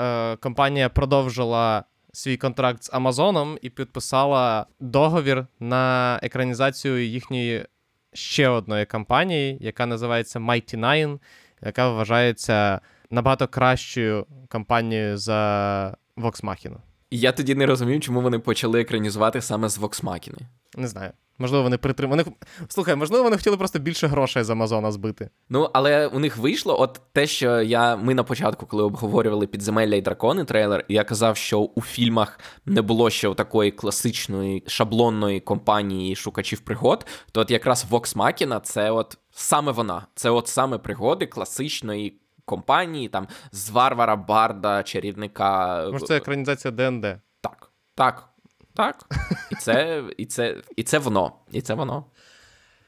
е, 0.00 0.36
компанія 0.36 0.88
продовжила 0.88 1.84
свій 2.12 2.36
контракт 2.36 2.82
з 2.82 2.90
Амазоном 2.92 3.58
і 3.62 3.70
підписала 3.70 4.66
договір 4.80 5.46
на 5.60 6.18
екранізацію 6.22 7.06
їхньої 7.06 7.66
ще 8.12 8.48
одної 8.48 8.86
компанії, 8.86 9.58
яка 9.60 9.86
називається 9.86 10.38
Mighty 10.38 10.76
Nine, 10.76 11.18
яка 11.62 11.88
вважається 11.88 12.80
набагато 13.10 13.48
кращою 13.48 14.26
компанією 14.48 15.18
за 15.18 15.96
Vox 16.16 16.44
Machina. 16.44 16.76
І 17.10 17.18
я 17.18 17.32
тоді 17.32 17.54
не 17.54 17.66
розумів, 17.66 18.00
чому 18.00 18.20
вони 18.20 18.38
почали 18.38 18.80
екранізувати 18.80 19.40
саме 19.40 19.68
з 19.68 19.78
Воксмакіни. 19.78 20.38
Не 20.76 20.88
знаю. 20.88 21.12
Можливо, 21.38 21.62
вони 21.62 21.78
притримали. 21.78 22.22
Вони... 22.22 22.36
Слухай, 22.68 22.96
можливо, 22.96 23.24
вони 23.24 23.36
хотіли 23.36 23.56
просто 23.56 23.78
більше 23.78 24.06
грошей 24.06 24.42
з 24.44 24.50
Амазона 24.50 24.92
збити. 24.92 25.30
Ну, 25.48 25.70
але 25.72 26.06
у 26.06 26.18
них 26.18 26.36
вийшло, 26.36 26.80
от 26.80 27.00
те, 27.12 27.26
що 27.26 27.62
я 27.62 27.96
ми 27.96 28.14
на 28.14 28.24
початку, 28.24 28.66
коли 28.66 28.82
обговорювали 28.82 29.46
підземелля 29.46 29.94
і 29.94 30.00
дракони 30.00 30.44
трейлер, 30.44 30.84
я 30.88 31.04
казав, 31.04 31.36
що 31.36 31.60
у 31.60 31.80
фільмах 31.80 32.40
не 32.66 32.82
було 32.82 33.10
ще 33.10 33.34
такої 33.34 33.70
класичної 33.70 34.64
шаблонної 34.66 35.40
компанії 35.40 36.16
шукачів 36.16 36.60
пригод. 36.60 37.06
То 37.32 37.40
от 37.40 37.50
якраз 37.50 37.86
Vox 37.90 38.16
Machina— 38.16 38.60
це 38.62 38.90
от 38.90 39.18
саме 39.30 39.72
вона, 39.72 40.06
це 40.14 40.30
от 40.30 40.48
саме 40.48 40.78
пригоди 40.78 41.26
класичної 41.26 42.20
компанії, 42.48 43.08
там 43.08 43.28
з 43.52 43.70
варвара, 43.70 44.16
барда, 44.16 44.82
чарівника. 44.82 45.84
Може, 45.92 46.06
це 46.06 46.16
екранізація 46.16 46.72
ДНД. 46.72 47.02
Так, 47.40 47.70
так, 47.94 48.28
так. 48.74 49.06
І 49.50 49.54
це, 49.54 50.02
і 50.16 50.26
це, 50.26 50.56
і 50.76 50.82
це 50.82 50.98
воно. 50.98 51.32
І 51.52 51.60
це 51.60 51.74
воно. 51.74 52.04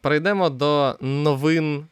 Перейдемо 0.01 0.51
до 0.51 0.97
новин, 1.01 1.87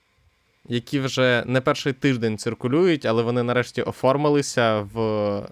які 0.69 1.01
вже 1.01 1.43
не 1.47 1.61
перший 1.61 1.93
тиждень 1.93 2.39
циркулюють, 2.39 3.07
але 3.07 3.23
вони 3.23 3.43
нарешті 3.43 3.83
оформилися 3.83 4.81
в 4.81 4.99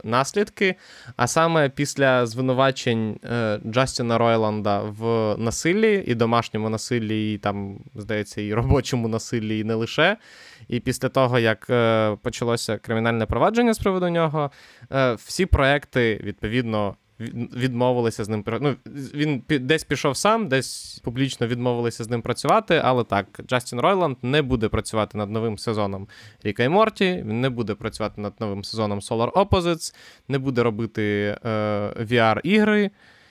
наслідки. 0.05 0.74
А 1.16 1.26
саме 1.26 1.68
після 1.68 2.26
звинувачень 2.26 3.18
е, 3.24 3.61
Джастіна 3.66 4.18
Ройланда 4.18 4.81
в 4.81 5.35
насиллі 5.38 6.05
і 6.07 6.14
домашньому 6.14 6.68
насиллі, 6.68 7.35
і 7.35 7.38
там, 7.38 7.79
здається, 7.94 8.40
і 8.40 8.55
робочому 8.55 9.09
насиллі, 9.09 9.59
і 9.59 9.64
не 9.64 9.74
лише. 9.74 10.16
І 10.68 10.81
після 10.81 11.09
того, 11.09 11.38
як 11.38 11.66
е, 11.70 12.16
почалося 12.22 12.79
кримінальне 12.79 13.26
провадження 13.26 13.74
з 13.74 13.79
приводу 13.79 14.09
нього, 14.09 14.50
е, 14.92 15.14
всі 15.14 15.46
проекти 15.46 16.20
відповідно. 16.24 16.96
Від- 17.20 17.55
Відмовилися 17.57 18.24
з 18.24 18.29
ним 18.29 18.44
ну, 18.61 18.76
він 19.14 19.42
десь 19.48 19.85
пішов 19.85 20.16
сам, 20.16 20.48
десь 20.48 21.00
публічно 21.05 21.46
відмовилися 21.46 22.05
з 22.05 22.11
ним 22.11 22.22
працювати. 22.22 22.81
Але 22.85 23.05
так, 23.05 23.40
Джастін 23.46 23.81
Ройланд 23.81 24.16
не 24.22 24.42
буде 24.42 24.68
працювати 24.68 25.18
над 25.18 25.31
новим 25.31 25.59
сезоном 25.59 26.09
Ріка 26.42 26.62
і 26.64 26.68
Морті, 26.68 27.24
він 27.26 27.40
не 27.40 27.50
буде 27.50 27.74
працювати 27.74 28.20
над 28.20 28.33
новим 28.40 28.64
сезоном 28.64 29.00
Solar 29.00 29.33
Opposites, 29.33 29.94
не 30.29 30.38
буде 30.38 30.62
робити 30.62 31.37
е, 31.44 31.48
VR-ігри, 32.00 32.90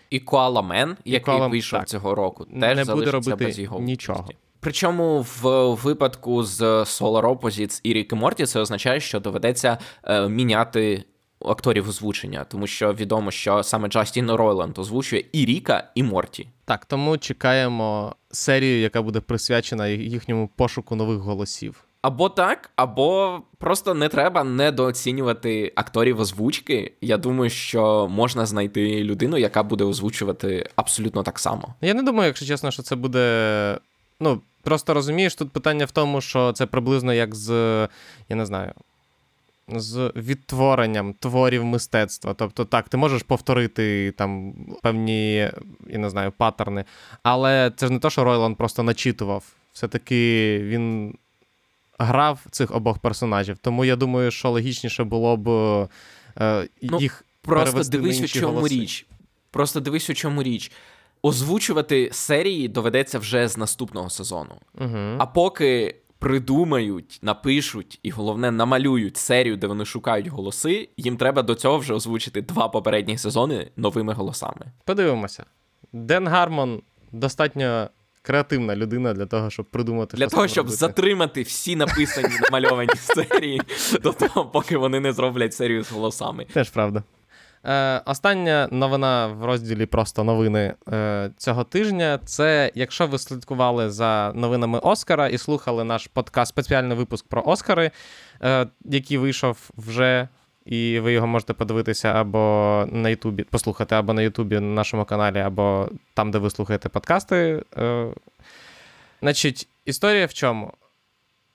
І 0.10 0.20
Коала 0.20 0.62
Мен, 0.62 0.98
який 1.06 1.34
Koala- 1.34 1.50
вийшов 1.50 1.80
так. 1.80 1.88
цього 1.88 2.16
року, 2.16 2.46
теж 2.60 2.88
Не 2.88 2.94
буде 2.96 3.12
робити 3.12 3.46
без 3.46 3.60
його 3.60 3.80
нічого. 3.80 4.30
Причому 4.60 5.22
в 5.42 5.74
випадку 5.84 6.44
з 6.44 6.62
Solar 6.62 7.22
Opposites 7.40 7.80
і 7.84 7.94
Рік 7.94 8.12
і 8.14 8.16
Морті 8.16 8.46
це 8.46 8.60
означає, 8.60 9.00
що 9.00 9.20
доведеться 9.20 9.78
е, 10.04 10.30
міняти 10.30 11.04
акторів 11.40 11.90
озвучення, 11.90 12.44
тому 12.44 12.68
що 12.68 12.94
відомо, 12.94 13.32
що 13.32 13.64
саме 13.64 13.88
Джастін 13.88 14.32
Ройланд 14.32 14.78
озвучує 14.78 15.26
і 15.32 15.46
Ріка, 15.46 15.92
і 15.96 16.04
Морті. 16.04 16.48
Так, 16.66 16.86
тому 16.86 17.18
чекаємо 17.18 18.16
серію, 18.32 18.82
яка 18.82 19.02
буде 19.02 19.20
присвячена 19.20 19.88
їхньому 19.88 20.50
пошуку 20.56 20.96
нових 20.96 21.18
голосів. 21.18 21.84
Або 22.02 22.30
так, 22.30 22.72
або 22.76 23.42
просто 23.58 23.94
не 23.94 24.10
треба 24.10 24.44
недооцінювати 24.44 25.74
акторів 25.76 26.20
озвучки. 26.20 26.94
Я 27.02 27.18
думаю, 27.18 27.50
що 27.50 28.08
можна 28.12 28.46
знайти 28.46 29.04
людину, 29.04 29.38
яка 29.38 29.64
буде 29.64 29.84
озвучувати 29.84 30.70
абсолютно 30.76 31.24
так 31.24 31.40
само. 31.40 31.76
Я 31.82 31.94
не 31.94 32.04
думаю, 32.04 32.28
якщо 32.28 32.46
чесно, 32.46 32.72
що 32.72 32.84
це 32.84 32.96
буде. 32.96 33.78
Ну, 34.20 34.42
просто 34.64 34.94
розумієш, 34.94 35.36
тут 35.36 35.52
питання 35.52 35.86
в 35.86 35.92
тому, 35.92 36.22
що 36.22 36.54
це 36.54 36.66
приблизно 36.66 37.14
як 37.14 37.36
з, 37.36 37.50
я 38.30 38.36
не 38.36 38.46
знаю, 38.46 38.74
з 39.68 40.12
відтворенням 40.16 41.14
творів 41.14 41.66
мистецтва. 41.66 42.34
Тобто, 42.34 42.66
так, 42.66 42.90
ти 42.90 42.98
можеш 42.98 43.24
повторити 43.24 44.12
там 44.18 44.54
певні, 44.84 45.36
я 45.88 45.98
не 45.98 46.10
знаю, 46.10 46.32
паттерни, 46.38 46.86
але 47.24 47.72
це 47.76 47.88
ж 47.88 47.94
не 47.94 48.00
те, 48.00 48.10
що 48.10 48.24
Ройланд 48.24 48.58
просто 48.58 48.84
начитував. 48.84 49.44
Все-таки 49.74 50.60
він 50.64 51.16
грав 52.00 52.40
цих 52.52 52.76
обох 52.76 53.00
персонажів. 53.00 53.58
Тому 53.58 53.86
я 53.86 53.96
думаю, 53.96 54.32
що 54.32 54.50
логічніше 54.50 55.04
було 55.04 55.38
б 55.38 55.50
е, 56.40 56.68
Ну, 56.82 57.00
Просто 57.42 57.66
перевести 57.72 57.98
на 57.98 58.04
дивись, 58.04 58.22
у 58.22 58.28
чому 58.28 58.54
голоси. 58.54 58.76
річ. 58.76 59.06
Просто 59.52 59.80
дивись, 59.80 60.10
у 60.10 60.14
чому 60.14 60.44
річ. 60.44 60.72
Озвучувати 61.22 62.10
серії 62.12 62.68
доведеться 62.68 63.20
вже 63.20 63.48
з 63.48 63.58
наступного 63.58 64.10
сезону. 64.10 64.56
Угу. 64.82 65.16
А 65.18 65.26
поки 65.26 65.96
придумають, 66.20 67.20
напишуть 67.22 68.00
і 68.04 68.10
головне 68.10 68.52
намалюють 68.52 69.18
серію, 69.18 69.58
де 69.58 69.68
вони 69.68 69.86
шукають 69.86 70.28
голоси, 70.28 70.90
їм 70.98 71.18
треба 71.18 71.42
до 71.42 71.56
цього 71.56 71.78
вже 71.78 71.94
озвучити 71.94 72.42
два 72.42 72.68
попередні 72.68 73.18
сезони 73.18 73.72
новими 73.76 74.14
голосами. 74.14 74.72
Подивимося. 74.86 75.46
Ден 75.94 76.28
Гармон 76.28 76.82
достатньо 77.12 77.90
креативна 78.22 78.76
людина 78.76 79.14
для 79.14 79.26
того, 79.26 79.50
щоб 79.50 79.66
придумати 79.66 80.18
для 80.18 80.28
того, 80.28 80.48
щоб 80.48 80.66
робити. 80.66 80.78
затримати 80.78 81.42
всі 81.42 81.76
написані 81.76 82.36
намальовані 82.42 82.96
серії 82.96 83.62
до 84.04 84.12
того, 84.14 84.46
поки 84.46 84.78
вони 84.78 85.00
не 85.00 85.14
зроблять 85.14 85.54
серію 85.54 85.84
з 85.84 85.92
голосами. 85.92 86.46
Теж 86.54 86.70
правда. 86.70 87.04
Е, 87.66 88.02
остання 88.06 88.68
новина 88.72 89.28
в 89.28 89.46
розділі 89.46 89.86
просто 89.86 90.24
новини 90.24 90.74
е, 90.94 91.32
цього 91.38 91.64
тижня. 91.64 92.20
Це 92.26 92.72
якщо 92.76 93.08
ви 93.08 93.20
слідкували 93.20 93.90
за 93.90 94.32
новинами 94.36 94.80
Оскара 94.80 95.28
і 95.28 95.38
слухали 95.38 95.84
наш 95.84 96.08
подкаст, 96.08 96.50
спеціальний 96.50 96.98
випуск 96.98 97.28
про 97.28 97.44
Оскари, 97.46 97.92
е, 98.42 98.68
який 98.86 99.18
вийшов 99.18 99.70
вже, 99.78 100.28
і 100.66 101.00
ви 101.00 101.14
його 101.14 101.28
можете 101.28 101.54
подивитися 101.54 102.08
або 102.08 102.86
на 102.92 103.10
Ютубі, 103.10 103.44
послухати, 103.44 103.96
або 103.96 104.14
на 104.14 104.22
Ютубі 104.22 104.56
на 104.56 104.62
нашому 104.62 105.06
каналі, 105.06 105.40
або 105.40 105.90
там, 106.14 106.32
де 106.32 106.38
ви 106.38 106.50
слухаєте 106.50 106.90
подкасти. 106.90 107.64
Е, 107.78 108.08
значить, 109.22 109.68
історія 109.86 110.26
в 110.26 110.34
чому? 110.34 110.72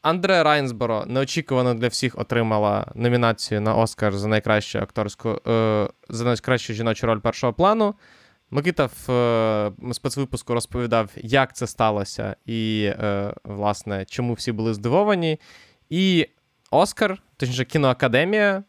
Андре 0.02 0.42
Райнсборо 0.42 1.04
неочікувано 1.06 1.74
для 1.74 1.88
всіх 1.88 2.18
отримала 2.18 2.86
номінацію 2.94 3.60
на 3.60 3.74
Оскар 3.74 4.16
за 4.16 4.28
найкращу 4.28 4.78
акторську 4.78 5.28
е, 5.28 5.88
за 6.08 6.24
найкращу 6.24 6.72
жіночу 6.72 7.06
роль 7.06 7.18
першого 7.18 7.52
плану. 7.52 7.94
Микита 8.50 8.86
в 8.86 9.12
е, 9.12 9.92
спецвипуску 9.92 10.54
розповідав, 10.54 11.10
як 11.16 11.56
це 11.56 11.66
сталося, 11.66 12.36
і, 12.46 12.84
е, 12.84 13.34
власне, 13.44 14.04
чому 14.04 14.32
всі 14.32 14.52
були 14.52 14.74
здивовані. 14.74 15.40
І 15.90 16.28
Оскар, 16.70 17.22
точніше, 17.36 17.64
кіноакадемія, 17.64 18.64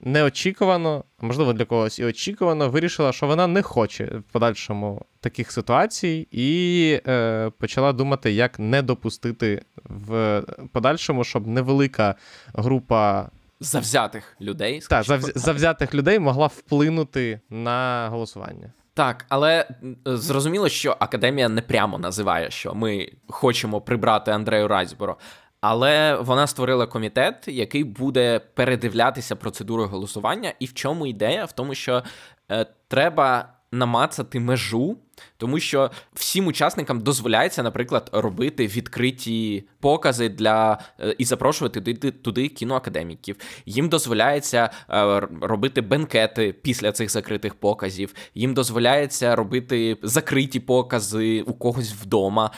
неочікувано, 0.00 1.04
можливо 1.20 1.52
для 1.52 1.64
когось 1.64 1.98
і 1.98 2.04
очікувано, 2.04 2.68
вирішила, 2.68 3.12
що 3.12 3.26
вона 3.26 3.46
не 3.46 3.62
хоче 3.62 4.04
в 4.04 4.22
подальшому 4.32 5.02
таких 5.20 5.52
ситуацій, 5.52 6.28
і 6.30 7.00
е, 7.06 7.50
почала 7.58 7.92
думати, 7.92 8.32
як 8.32 8.58
не 8.58 8.82
допустити 8.82 9.62
в 9.84 10.42
подальшому, 10.72 11.24
щоб 11.24 11.46
невелика 11.46 12.14
група 12.54 13.28
Завзятих 13.60 14.36
людей. 14.40 14.78
та, 14.78 14.84
скажімо 15.02 15.16
завз- 15.18 15.38
завзятих 15.38 15.94
людей 15.94 16.18
могла 16.18 16.46
вплинути 16.46 17.40
на 17.50 18.08
голосування. 18.10 18.72
Так, 18.94 19.26
але 19.28 19.68
зрозуміло, 20.04 20.68
що 20.68 20.96
академія 21.00 21.48
не 21.48 21.62
прямо 21.62 21.98
називає, 21.98 22.50
що 22.50 22.74
ми 22.74 23.12
хочемо 23.28 23.80
прибрати 23.80 24.30
Андрею 24.30 24.68
Райсборо. 24.68 25.16
Але 25.60 26.16
вона 26.16 26.46
створила 26.46 26.86
комітет, 26.86 27.48
який 27.48 27.84
буде 27.84 28.38
передивлятися 28.38 29.36
процедуру 29.36 29.86
голосування. 29.86 30.52
І 30.58 30.66
в 30.66 30.74
чому 30.74 31.06
ідея? 31.06 31.44
В 31.44 31.52
тому, 31.52 31.74
що 31.74 32.02
е, 32.50 32.66
треба 32.88 33.48
намацати 33.72 34.40
межу, 34.40 34.96
тому 35.36 35.60
що 35.60 35.90
всім 36.12 36.46
учасникам 36.46 37.00
дозволяється, 37.00 37.62
наприклад, 37.62 38.10
робити 38.12 38.66
відкриті 38.66 39.64
покази 39.80 40.28
для 40.28 40.78
е, 41.00 41.14
і 41.18 41.24
запрошувати 41.24 41.80
туди, 41.80 42.10
туди 42.10 42.48
кіноакадеміків. 42.48 43.36
Їм 43.66 43.88
дозволяється 43.88 44.70
е, 44.90 45.20
робити 45.40 45.80
бенкети 45.80 46.52
після 46.52 46.92
цих 46.92 47.10
закритих 47.10 47.54
показів. 47.54 48.14
Їм 48.34 48.54
дозволяється 48.54 49.36
робити 49.36 49.96
закриті 50.02 50.60
покази 50.60 51.42
у 51.42 51.54
когось 51.54 51.92
вдома. 51.92 52.50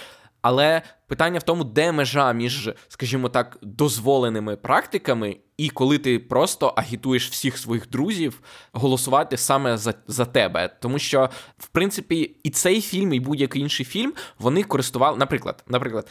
Але 0.42 0.83
питання 1.07 1.38
в 1.38 1.42
тому, 1.42 1.64
де 1.64 1.92
межа 1.92 2.33
між, 2.33 2.70
скажімо 2.88 3.28
так, 3.28 3.59
дозволеними 3.62 4.57
практиками, 4.57 5.37
і 5.57 5.68
коли 5.68 5.98
ти 5.98 6.18
просто 6.18 6.66
агітуєш 6.66 7.31
всіх 7.31 7.59
своїх 7.59 7.90
друзів 7.90 8.40
голосувати 8.72 9.37
саме 9.37 9.76
за, 9.76 9.94
за 10.07 10.24
тебе. 10.24 10.76
Тому 10.81 10.98
що, 10.98 11.31
в 11.59 11.66
принципі, 11.66 12.37
і 12.42 12.50
цей 12.50 12.81
фільм, 12.81 13.12
і 13.12 13.20
будь-який 13.20 13.62
інший 13.62 13.87
фільм 13.87 14.12
вони 14.38 14.62
користували, 14.62 15.18
наприклад, 15.18 15.64
наприклад, 15.68 16.09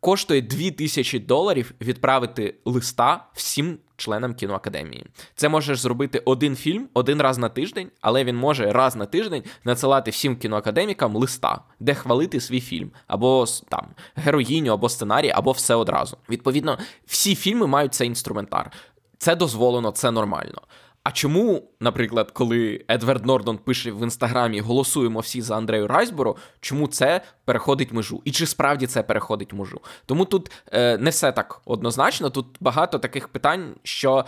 коштує 0.00 0.42
2000 0.42 1.18
доларів 1.18 1.74
відправити 1.80 2.54
листа 2.64 3.26
всім 3.34 3.78
членам 3.96 4.34
кіноакадемії. 4.34 5.06
Це 5.34 5.48
можеш 5.48 5.78
зробити 5.78 6.22
один 6.24 6.56
фільм 6.56 6.88
один 6.94 7.22
раз 7.22 7.38
на 7.38 7.48
тиждень, 7.48 7.90
але 8.00 8.24
він 8.24 8.36
може 8.36 8.72
раз 8.72 8.96
на 8.96 9.06
тиждень 9.06 9.42
надсилати 9.64 10.10
всім 10.10 10.36
кіноакадемікам 10.36 11.16
листа, 11.16 11.60
де 11.80 11.94
хвалити 11.94 12.40
свій 12.40 12.60
фільм, 12.60 12.90
або 13.06 13.44
там 13.68 13.86
героїню, 14.14 14.72
або 14.72 14.88
сценарій, 14.88 15.30
або 15.30 15.52
все 15.52 15.74
одразу. 15.74 16.16
Відповідно, 16.30 16.78
всі 17.06 17.34
фільми 17.34 17.66
мають 17.66 17.94
цей 17.94 18.08
інструментар. 18.08 18.70
Це 19.18 19.36
дозволено, 19.36 19.90
це 19.90 20.10
нормально. 20.10 20.60
А 21.04 21.12
чому, 21.12 21.62
наприклад, 21.80 22.30
коли 22.30 22.84
Едвард 22.90 23.26
Нордон 23.26 23.58
пише 23.58 23.92
в 23.92 24.02
інстаграмі 24.02 24.60
голосуємо 24.60 25.20
всі 25.20 25.42
за 25.42 25.56
Андрею 25.56 25.86
Райсборо, 25.86 26.36
чому 26.60 26.86
це 26.86 27.20
переходить 27.44 27.92
межу? 27.92 28.22
І 28.24 28.30
чи 28.30 28.46
справді 28.46 28.86
це 28.86 29.02
переходить 29.02 29.52
межу? 29.52 29.80
Тому 30.06 30.24
тут 30.24 30.50
е, 30.72 30.98
не 30.98 31.10
все 31.10 31.32
так 31.32 31.60
однозначно. 31.64 32.30
Тут 32.30 32.46
багато 32.60 32.98
таких 32.98 33.28
питань, 33.28 33.74
що 33.82 34.24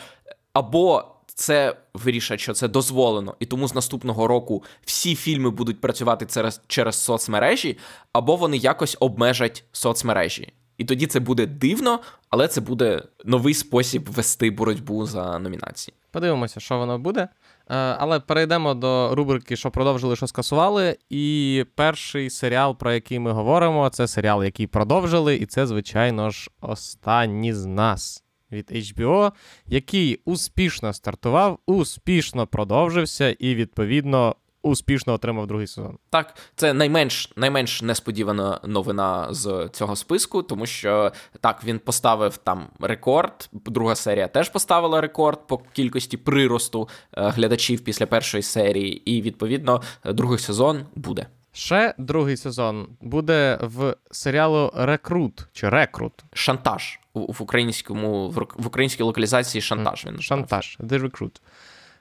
або 0.52 1.04
це 1.26 1.76
вирішать, 1.94 2.40
що 2.40 2.54
це 2.54 2.68
дозволено, 2.68 3.34
і 3.40 3.46
тому 3.46 3.68
з 3.68 3.74
наступного 3.74 4.26
року 4.26 4.64
всі 4.84 5.14
фільми 5.14 5.50
будуть 5.50 5.80
працювати 5.80 6.26
через, 6.26 6.60
через 6.66 6.96
соцмережі, 6.96 7.78
або 8.12 8.36
вони 8.36 8.56
якось 8.56 8.96
обмежать 9.00 9.64
соцмережі. 9.72 10.52
І 10.78 10.84
тоді 10.84 11.06
це 11.06 11.20
буде 11.20 11.46
дивно, 11.46 12.00
але 12.30 12.48
це 12.48 12.60
буде 12.60 13.02
новий 13.24 13.54
спосіб 13.54 14.08
вести 14.10 14.50
боротьбу 14.50 15.06
за 15.06 15.38
номінації. 15.38 15.94
Подивимося, 16.10 16.60
що 16.60 16.78
воно 16.78 16.98
буде. 16.98 17.20
Е, 17.20 17.28
Але 17.76 18.20
перейдемо 18.20 18.74
до 18.74 19.14
рубрики, 19.14 19.56
що 19.56 19.70
продовжили, 19.70 20.16
що 20.16 20.26
скасували. 20.26 20.96
І 21.10 21.64
перший 21.74 22.30
серіал, 22.30 22.76
про 22.76 22.92
який 22.92 23.18
ми 23.18 23.32
говоримо, 23.32 23.88
це 23.88 24.08
серіал, 24.08 24.44
який 24.44 24.66
продовжили, 24.66 25.36
і 25.36 25.46
це, 25.46 25.66
звичайно 25.66 26.30
ж, 26.30 26.50
останні 26.60 27.54
з 27.54 27.66
нас 27.66 28.24
від 28.52 28.70
HBO, 28.72 29.32
який 29.66 30.20
успішно 30.24 30.92
стартував, 30.92 31.58
успішно 31.66 32.46
продовжився 32.46 33.30
і, 33.30 33.54
відповідно, 33.54 34.36
успішно 34.66 35.12
отримав 35.12 35.46
другий 35.46 35.66
сезон. 35.66 35.98
Так, 36.10 36.34
це 36.56 36.72
найменш 36.72 37.32
найменш 37.36 37.82
несподівана 37.82 38.60
новина 38.64 39.26
з 39.30 39.68
цього 39.72 39.96
списку, 39.96 40.42
тому 40.42 40.66
що 40.66 41.12
так 41.40 41.64
він 41.64 41.78
поставив 41.78 42.36
там 42.36 42.66
рекорд. 42.80 43.48
Друга 43.52 43.94
серія 43.94 44.28
теж 44.28 44.48
поставила 44.48 45.00
рекорд 45.00 45.46
по 45.46 45.58
кількості 45.58 46.16
приросту 46.16 46.88
е, 47.12 47.28
глядачів 47.28 47.80
після 47.80 48.06
першої 48.06 48.42
серії, 48.42 49.10
і 49.10 49.22
відповідно 49.22 49.82
другий 50.04 50.38
сезон 50.38 50.86
буде. 50.94 51.26
Ще 51.52 51.94
другий 51.98 52.36
сезон 52.36 52.88
буде 53.00 53.58
в 53.62 53.96
серіалу 54.10 54.72
Рекрут 54.74 55.46
чи 55.52 55.68
Рекрут. 55.68 56.12
Шантаж 56.32 57.00
в 57.14 57.42
українському 57.42 58.28
в 58.56 58.66
українській 58.66 59.02
локалізації 59.02 59.62
шантаж. 59.62 60.06
Він. 60.06 60.20
Шантаж. 60.20 60.78
The 60.80 61.02
Recruit. 61.02 61.40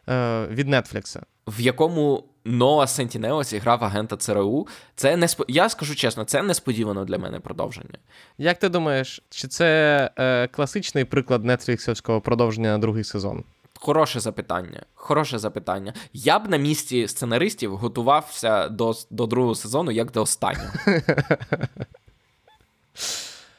Е, 0.09 0.47
від 0.47 0.69
Netflix. 0.69 1.21
в 1.47 1.61
якому 1.61 2.23
Ноа 2.45 2.87
Сентінео 2.87 3.43
зіграв 3.43 3.83
агента 3.83 4.17
ЦРУ. 4.17 4.67
Це 4.95 5.17
не 5.17 5.27
я 5.47 5.69
скажу 5.69 5.95
чесно, 5.95 6.23
це 6.23 6.43
несподівано 6.43 7.05
для 7.05 7.17
мене 7.17 7.39
продовження. 7.39 7.97
Як 8.37 8.59
ти 8.59 8.69
думаєш, 8.69 9.21
чи 9.29 9.47
це 9.47 10.11
е, 10.17 10.47
класичний 10.47 11.05
приклад 11.05 11.45
нетфліксівського 11.45 12.21
продовження 12.21 12.71
на 12.71 12.77
другий 12.77 13.03
сезон? 13.03 13.43
Хороше 13.79 14.19
запитання. 14.19 14.85
Хороше 14.93 15.39
запитання. 15.39 15.93
Я 16.13 16.39
б 16.39 16.49
на 16.49 16.57
місці 16.57 17.07
сценаристів 17.07 17.77
готувався 17.77 18.69
до, 18.69 18.93
до 19.09 19.25
другого 19.25 19.55
сезону 19.55 19.91
як 19.91 20.11
до 20.11 20.21
останнього. 20.21 20.73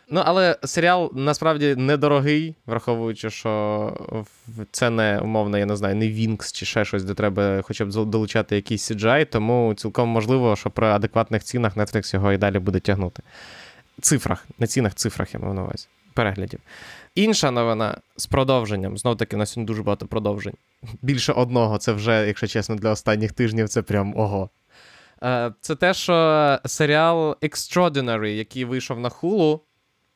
Ну, 0.08 0.22
але 0.24 0.56
серіал 0.64 1.10
насправді 1.14 1.74
недорогий, 1.74 2.54
враховуючи, 2.66 3.30
що 3.30 3.92
це 4.70 4.90
не 4.90 5.20
умовно, 5.20 5.58
я 5.58 5.66
не 5.66 5.76
знаю, 5.76 5.96
не 5.96 6.08
Вінкс 6.08 6.52
чи 6.52 6.66
ще 6.66 6.84
щось, 6.84 7.04
де 7.04 7.14
треба 7.14 7.62
хоча 7.62 7.84
б 7.84 7.88
долучати 7.88 8.56
якийсь 8.56 8.90
CGI, 8.90 9.26
тому 9.26 9.74
цілком 9.74 10.08
можливо, 10.08 10.56
що 10.56 10.70
при 10.70 10.86
адекватних 10.86 11.44
цінах 11.44 11.76
Netflix 11.76 12.14
його 12.14 12.32
і 12.32 12.38
далі 12.38 12.58
буде 12.58 12.80
тягнути. 12.80 13.22
Цифрах, 14.00 14.46
не 14.58 14.66
цінах, 14.66 14.94
цифрах 14.94 15.34
я 15.34 15.40
маю 15.40 15.54
на 15.54 15.62
увазі. 15.62 15.86
Переглядів. 16.14 16.60
Інша 17.14 17.50
новина 17.50 17.98
з 18.16 18.26
продовженням. 18.26 18.98
Знов 18.98 19.16
таки, 19.16 19.36
у 19.36 19.38
нас 19.38 19.50
сьогодні 19.50 19.66
дуже 19.66 19.82
багато 19.82 20.06
продовжень. 20.06 20.54
Більше 21.02 21.32
одного, 21.32 21.78
це 21.78 21.92
вже, 21.92 22.26
якщо 22.26 22.46
чесно, 22.46 22.74
для 22.74 22.90
останніх 22.90 23.32
тижнів 23.32 23.68
це 23.68 23.82
прям 23.82 24.16
ого. 24.16 24.50
Е, 25.22 25.52
Це 25.60 25.74
те, 25.74 25.94
що 25.94 26.58
серіал 26.64 27.36
Extraordinary, 27.42 28.26
який 28.26 28.64
вийшов 28.64 29.00
на 29.00 29.08
Hulu, 29.08 29.60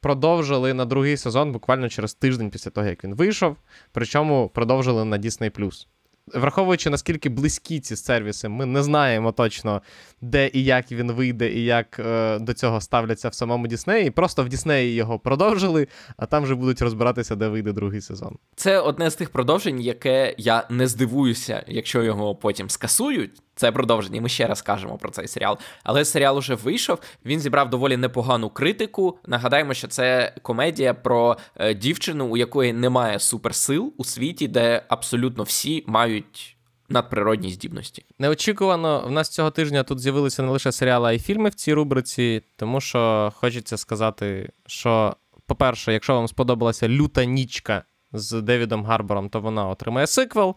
продовжили 0.01 0.75
на 0.75 0.85
другий 0.85 1.17
сезон 1.17 1.53
буквально 1.53 1.89
через 1.89 2.15
тиждень 2.15 2.51
після 2.51 2.71
того, 2.71 2.87
як 2.87 3.05
він 3.05 3.15
вийшов. 3.15 3.57
Причому 3.93 4.51
продовжили 4.55 5.05
на 5.05 5.19
Disney+. 5.19 5.87
враховуючи 6.35 6.91
наскільки 6.91 7.29
близькі 7.29 7.81
ці 7.81 7.97
сервіси, 7.97 8.49
ми 8.49 8.67
не 8.67 8.83
знаємо 8.83 9.33
точно, 9.33 9.83
де 10.21 10.51
і 10.53 10.65
як 10.65 10.93
він 10.93 11.13
вийде, 11.13 11.53
і 11.53 11.65
як 11.65 11.99
е, 11.99 12.39
до 12.39 12.55
цього 12.55 12.81
ставляться 12.81 13.29
в 13.29 13.35
самому 13.35 13.67
Діснеї. 13.67 14.11
Просто 14.11 14.45
в 14.45 14.49
Діснеї 14.49 14.95
його 14.95 15.19
продовжили, 15.19 15.87
а 16.17 16.27
там 16.27 16.43
вже 16.43 16.55
будуть 16.55 16.83
розбиратися, 16.83 17.37
де 17.37 17.49
вийде 17.49 17.73
другий 17.73 18.01
сезон. 18.01 18.37
Це 18.57 18.81
одне 18.81 19.11
з 19.11 19.15
тих 19.15 19.31
продовжень, 19.31 19.81
яке 19.81 20.35
я 20.39 20.67
не 20.71 20.87
здивуюся, 20.87 21.65
якщо 21.69 22.03
його 22.03 22.35
потім 22.35 22.71
скасують. 22.71 23.43
Це 23.61 23.73
продовження, 23.73 24.21
ми 24.21 24.29
ще 24.29 24.47
раз 24.47 24.63
кажемо 24.63 24.99
про 24.99 25.11
цей 25.11 25.29
серіал. 25.29 25.59
Але 25.85 26.05
серіал 26.05 26.39
уже 26.39 26.55
вийшов. 26.55 26.99
Він 27.25 27.41
зібрав 27.41 27.71
доволі 27.71 27.97
непогану 27.97 28.51
критику. 28.51 29.19
Нагадаємо, 29.27 29.75
що 29.75 29.89
це 29.89 30.35
комедія 30.43 30.95
про 30.95 31.37
е, 31.57 31.75
дівчину, 31.75 32.27
у 32.27 32.37
якої 32.37 32.73
немає 32.73 33.19
суперсил 33.19 33.93
у 33.97 34.05
світі, 34.05 34.49
де 34.49 34.83
абсолютно 34.89 35.45
всі 35.45 35.85
мають. 35.87 36.57
Надприродні 36.89 37.51
здібності 37.51 38.05
неочікувано. 38.19 39.05
В 39.07 39.11
нас 39.11 39.29
цього 39.29 39.51
тижня 39.51 39.83
тут 39.83 40.01
з'явилися 40.01 40.43
не 40.43 40.49
лише 40.49 40.73
серіали, 40.73 41.09
а 41.09 41.13
й 41.13 41.19
фільми 41.19 41.49
в 41.49 41.55
цій 41.55 41.75
рубриці, 41.75 42.43
тому 42.57 42.81
що 42.81 43.33
хочеться 43.37 43.77
сказати, 43.77 44.51
що, 44.67 45.17
по-перше, 45.47 45.93
якщо 45.93 46.15
вам 46.15 46.29
сподобалася 46.29 46.89
люта 46.89 47.25
нічка 47.25 47.85
з 48.13 48.43
Девідом 48.43 48.85
Гарбором, 48.85 49.29
то 49.29 49.41
вона 49.41 49.69
отримає 49.69 50.07
сиквел 50.07 50.57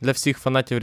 для 0.00 0.12
всіх 0.12 0.38
фанатів 0.38 0.78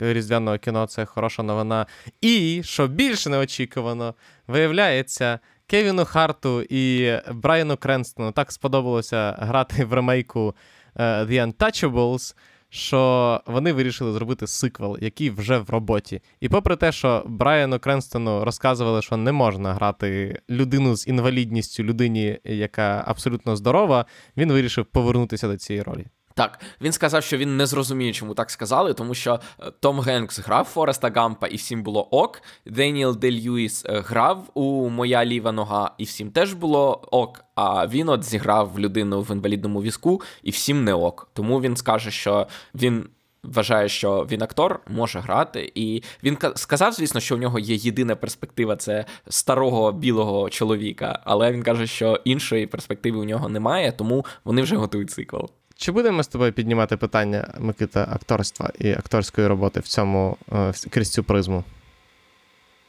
різдвяного 0.00 0.58
кіно 0.58 0.86
це 0.86 1.04
хороша 1.04 1.42
новина. 1.42 1.86
І, 2.20 2.62
що 2.64 2.86
більше 2.86 3.30
неочікувано, 3.30 4.14
виявляється, 4.46 5.38
Кевіну 5.66 6.04
Харту 6.04 6.62
і 6.62 7.12
Брайану 7.32 7.76
Кренстону 7.76 8.32
так 8.32 8.52
сподобалося 8.52 9.36
грати 9.38 9.84
в 9.84 9.92
ремейку 9.92 10.54
uh, 10.96 11.26
The 11.26 11.46
Untouchables, 11.46 12.36
що 12.68 13.40
вони 13.46 13.72
вирішили 13.72 14.12
зробити 14.12 14.46
сиквел, 14.46 14.98
який 15.00 15.30
вже 15.30 15.58
в 15.58 15.70
роботі. 15.70 16.20
І 16.40 16.48
попри 16.48 16.76
те, 16.76 16.92
що 16.92 17.24
Брайану 17.26 17.78
Кренстону 17.78 18.44
розказували, 18.44 19.02
що 19.02 19.16
не 19.16 19.32
можна 19.32 19.74
грати 19.74 20.40
людину 20.50 20.96
з 20.96 21.08
інвалідністю, 21.08 21.82
людині, 21.82 22.38
яка 22.44 23.04
абсолютно 23.06 23.56
здорова, 23.56 24.06
він 24.36 24.52
вирішив 24.52 24.86
повернутися 24.86 25.48
до 25.48 25.56
цієї 25.56 25.82
ролі. 25.82 26.06
Так, 26.38 26.60
він 26.80 26.92
сказав, 26.92 27.22
що 27.22 27.36
він 27.36 27.56
не 27.56 27.66
зрозуміє, 27.66 28.12
чому 28.12 28.34
так 28.34 28.50
сказали, 28.50 28.94
тому 28.94 29.14
що 29.14 29.40
е, 29.60 29.72
Том 29.80 30.00
Генкс 30.00 30.38
грав 30.38 30.64
Фореста 30.64 31.10
Гампа, 31.14 31.46
і 31.46 31.56
всім 31.56 31.82
було 31.82 32.02
ок. 32.02 32.42
Деніел 32.66 33.16
Де 33.16 33.30
Льюіс 33.30 33.84
е, 33.84 34.00
грав 34.06 34.50
у 34.54 34.88
Моя 34.88 35.24
ліва 35.24 35.52
нога, 35.52 35.90
і 35.98 36.04
всім 36.04 36.30
теж 36.30 36.52
було 36.52 37.02
ок. 37.10 37.44
А 37.54 37.86
він 37.86 38.08
от 38.08 38.24
зіграв 38.24 38.80
людину 38.80 39.20
в 39.20 39.30
інвалідному 39.30 39.82
візку, 39.82 40.22
і 40.42 40.50
всім 40.50 40.84
не 40.84 40.94
ок. 40.94 41.30
Тому 41.32 41.60
він 41.60 41.76
скаже, 41.76 42.10
що 42.10 42.46
він. 42.74 43.08
Вважає, 43.42 43.88
що 43.88 44.26
він 44.30 44.42
актор 44.42 44.80
може 44.88 45.20
грати, 45.20 45.72
і 45.74 46.02
він 46.22 46.38
сказав, 46.54 46.92
звісно, 46.92 47.20
що 47.20 47.34
у 47.34 47.38
нього 47.38 47.58
є 47.58 47.74
єдина 47.74 48.16
перспектива 48.16 48.76
це 48.76 49.04
старого 49.28 49.92
білого 49.92 50.50
чоловіка, 50.50 51.20
але 51.24 51.52
він 51.52 51.62
каже, 51.62 51.86
що 51.86 52.20
іншої 52.24 52.66
перспективи 52.66 53.18
у 53.18 53.24
нього 53.24 53.48
немає, 53.48 53.92
тому 53.92 54.26
вони 54.44 54.62
вже 54.62 54.76
готують 54.76 55.10
цикл. 55.10 55.36
Чи 55.80 55.92
будемо 55.92 56.22
з 56.22 56.28
тобою 56.28 56.52
піднімати 56.52 56.96
питання 56.96 57.54
Микита 57.58 58.08
акторства 58.12 58.70
і 58.78 58.92
акторської 58.92 59.46
роботи 59.46 59.80
в 59.80 59.88
цьому 59.88 60.36
е, 60.52 60.72
крізь 60.90 61.12
цю 61.12 61.24
призму? 61.24 61.64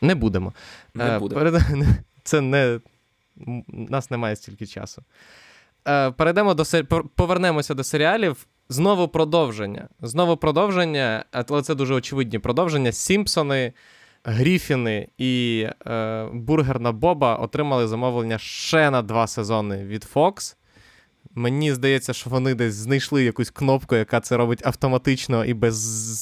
Не 0.01 0.15
будемо. 0.15 0.53
Не 0.93 1.15
е, 1.15 1.19
буде. 1.19 1.61
Це 2.23 2.41
не 2.41 2.79
у 3.47 3.61
нас 3.89 4.11
немає 4.11 4.35
стільки 4.35 4.67
часу. 4.67 5.03
Е, 5.87 6.11
перейдемо 6.11 6.53
до 6.53 6.63
повернемося 7.15 7.73
до 7.73 7.83
серіалів. 7.83 8.47
Знову 8.69 9.07
продовження. 9.07 9.87
Знову 10.01 10.37
продовження, 10.37 11.25
але 11.31 11.61
це 11.61 11.75
дуже 11.75 11.93
очевидні 11.93 12.39
продовження. 12.39 12.91
Сімпсони, 12.91 13.73
Гріфіни 14.23 15.07
і 15.17 15.65
е, 15.87 16.25
Бургерна 16.33 16.91
Боба 16.91 17.35
отримали 17.35 17.87
замовлення 17.87 18.37
ще 18.37 18.91
на 18.91 19.01
два 19.01 19.27
сезони 19.27 19.85
від 19.85 20.07
Fox. 20.13 20.55
Мені 21.39 21.73
здається, 21.73 22.13
що 22.13 22.29
вони 22.29 22.55
десь 22.55 22.73
знайшли 22.73 23.23
якусь 23.23 23.49
кнопку, 23.49 23.95
яка 23.95 24.19
це 24.19 24.37
робить 24.37 24.65
автоматично 24.65 25.45
і 25.45 25.53
без 25.53 25.75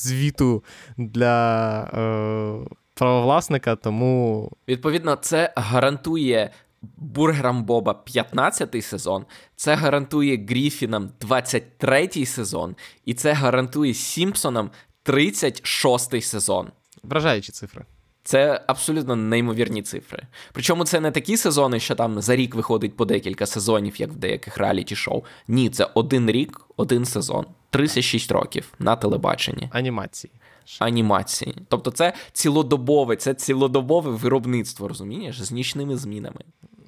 звіту 0.04 0.64
для 0.98 1.82
е, 1.84 2.76
правовласника. 2.94 3.76
Тому 3.76 4.52
відповідно 4.68 5.16
це 5.16 5.54
гарантує 5.56 6.52
бургерам 6.98 7.64
Боба 7.64 8.04
15-й 8.08 8.82
сезон, 8.82 9.26
це 9.56 9.76
гарантує 9.76 10.46
Гріфінам 10.50 11.10
23-й 11.22 12.26
сезон, 12.26 12.76
і 13.06 13.14
це 13.14 13.34
гарантує 13.34 13.94
Сімпсонам 13.94 14.72
36-й 15.06 16.22
сезон. 16.22 16.68
Вражаючі 17.04 17.52
цифри. 17.52 17.86
Це 18.28 18.62
абсолютно 18.68 19.16
неймовірні 19.16 19.82
цифри. 19.82 20.24
Причому 20.54 20.86
це 20.86 21.00
не 21.00 21.12
такі 21.12 21.38
сезони, 21.38 21.80
що 21.80 21.96
там 21.96 22.22
за 22.22 22.36
рік 22.36 22.56
виходить 22.56 22.96
по 22.96 23.06
декілька 23.06 23.46
сезонів, 23.46 24.02
як 24.02 24.12
в 24.12 24.16
деяких 24.16 24.58
реаліті 24.58 24.96
шоу. 24.96 25.24
Ні, 25.48 25.70
це 25.70 25.90
один 25.94 26.32
рік, 26.32 26.62
один 26.78 27.06
сезон, 27.06 27.46
36 27.70 28.32
років 28.32 28.74
на 28.80 28.96
телебаченні. 28.96 29.70
Анімації. 29.72 30.34
Анімації. 30.80 31.56
Тобто 31.68 31.92
це 31.92 32.14
цілодобове, 32.32 33.16
це 33.16 33.34
цілодобове 33.34 34.12
виробництво, 34.12 34.88
розумієш, 34.88 35.42
з 35.42 35.52
нічними 35.52 35.98
змінами. 35.98 36.42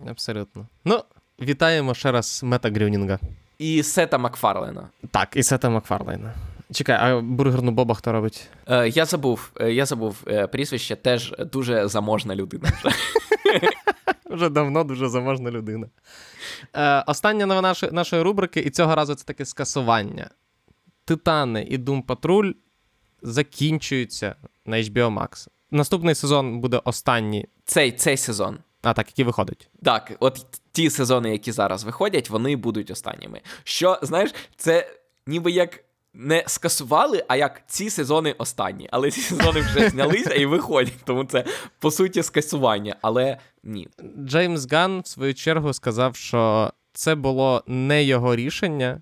Абсолютно. 0.10 0.68
Ну, 0.86 1.04
вітаємо 1.42 1.94
ще 1.94 2.12
раз 2.12 2.42
Мета 2.44 2.70
Грюнінга. 2.70 3.20
І 3.60 3.84
Сета 3.84 4.18
Макфарлена. 4.18 4.90
Так, 5.12 5.30
і 5.36 5.44
Сета 5.44 5.70
Макфарлейна. 5.70 6.34
Чекай, 6.74 6.98
а 7.00 7.22
бургерну 7.22 7.72
Боба 7.72 7.96
хто 7.96 8.12
робить? 8.12 8.48
Е, 8.68 8.90
Я 8.90 9.06
забув 9.06 9.52
е, 9.62 9.74
я 9.74 9.86
забув 9.86 10.24
е, 10.28 10.48
прізвище, 10.48 10.96
теж 10.96 11.34
дуже 11.40 11.88
заможна 11.88 12.36
людина. 12.36 12.70
Вже 14.30 14.50
давно 14.50 14.84
дуже 14.84 15.10
заможна 15.10 15.52
людина. 15.52 15.88
Е, 16.74 17.04
Остання 17.08 17.46
новина 17.46 17.74
нашої, 17.92 18.22
рубрики, 18.22 18.60
і 18.60 18.70
цього 18.70 18.96
разу 18.96 19.16
це 19.16 19.26
таке 19.26 19.46
скасування. 19.46 20.30
Титани 21.06 21.64
і 21.64 21.78
Doom 21.78 22.02
Патруль 22.02 22.54
закінчуються 23.22 24.36
на 24.66 24.78
HBO 24.78 25.20
Max. 25.20 25.48
Наступний 25.72 26.16
сезон 26.16 26.60
буде 26.60 26.82
останній. 26.84 27.48
Цей 27.66 27.92
цей 27.92 28.18
сезон. 28.18 28.58
А, 28.82 28.94
так, 28.94 29.08
який 29.08 29.26
виходить. 29.26 29.70
Так, 29.84 30.12
от 30.20 30.46
ті 30.72 30.90
сезони, 30.90 31.32
які 31.32 31.52
зараз 31.52 31.84
виходять, 31.84 32.30
вони 32.30 32.56
будуть 32.56 32.92
останніми. 32.92 33.42
Що, 33.64 34.00
знаєш, 34.02 34.34
це 34.58 34.92
ніби 35.28 35.52
як 35.52 35.84
не 36.14 36.44
скасували, 36.48 37.24
а 37.28 37.36
як 37.36 37.62
ці 37.68 37.90
сезони 37.90 38.36
останні. 38.38 38.90
Але 38.92 39.12
ці 39.12 39.22
сезони 39.22 39.62
вже 39.62 39.90
знялися 39.90 40.34
і 40.34 40.46
виходять. 40.46 41.04
Тому 41.06 41.24
це 41.24 41.46
по 41.80 41.92
суті 41.92 42.24
скасування. 42.24 42.96
Але 43.02 43.38
ні. 43.64 43.88
Джеймс 44.26 44.72
Ган 44.72 45.00
в 45.00 45.08
свою 45.08 45.34
чергу 45.34 45.74
сказав, 45.74 46.16
що 46.16 46.72
це 46.94 47.16
було 47.16 47.64
не 47.68 48.04
його 48.04 48.36
рішення. 48.36 49.02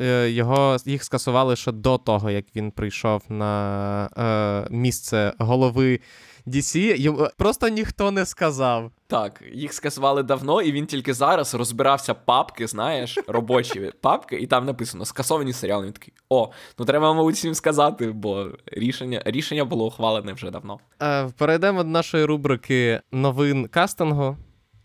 Е, 0.00 0.30
його 0.30 0.76
їх 0.84 1.04
скасували 1.04 1.56
ще 1.56 1.72
до 1.72 1.98
того, 1.98 2.30
як 2.30 2.44
він 2.56 2.70
прийшов 2.70 3.22
на 3.28 4.08
е, 4.18 4.74
місце 4.74 5.32
голови 5.38 6.00
DC. 6.46 6.96
Йому 6.96 7.28
просто 7.36 7.68
ніхто 7.68 8.10
не 8.10 8.26
сказав. 8.26 8.90
Так, 9.06 9.42
їх 9.52 9.72
скасували 9.72 10.22
давно, 10.22 10.62
і 10.62 10.72
він 10.72 10.86
тільки 10.86 11.14
зараз 11.14 11.54
розбирався 11.54 12.14
папки, 12.14 12.66
знаєш, 12.66 13.18
робочі 13.26 13.92
папки, 14.00 14.36
і 14.36 14.46
там 14.46 14.64
написано 14.66 15.04
скасовані 15.04 15.52
серіали. 15.52 15.86
Він 15.86 15.92
такий, 15.92 16.14
о, 16.28 16.50
ну 16.78 16.84
треба, 16.84 17.14
мабуть, 17.14 17.34
всім 17.34 17.54
сказати, 17.54 18.12
бо 18.12 18.48
рішення 18.66 19.22
рішення 19.24 19.64
було 19.64 19.86
ухвалене 19.86 20.32
вже 20.32 20.50
давно. 20.50 20.78
Е, 21.02 21.28
перейдемо 21.36 21.82
до 21.82 21.88
нашої 21.88 22.24
рубрики 22.24 23.00
новин 23.12 23.68
кастингу 23.68 24.36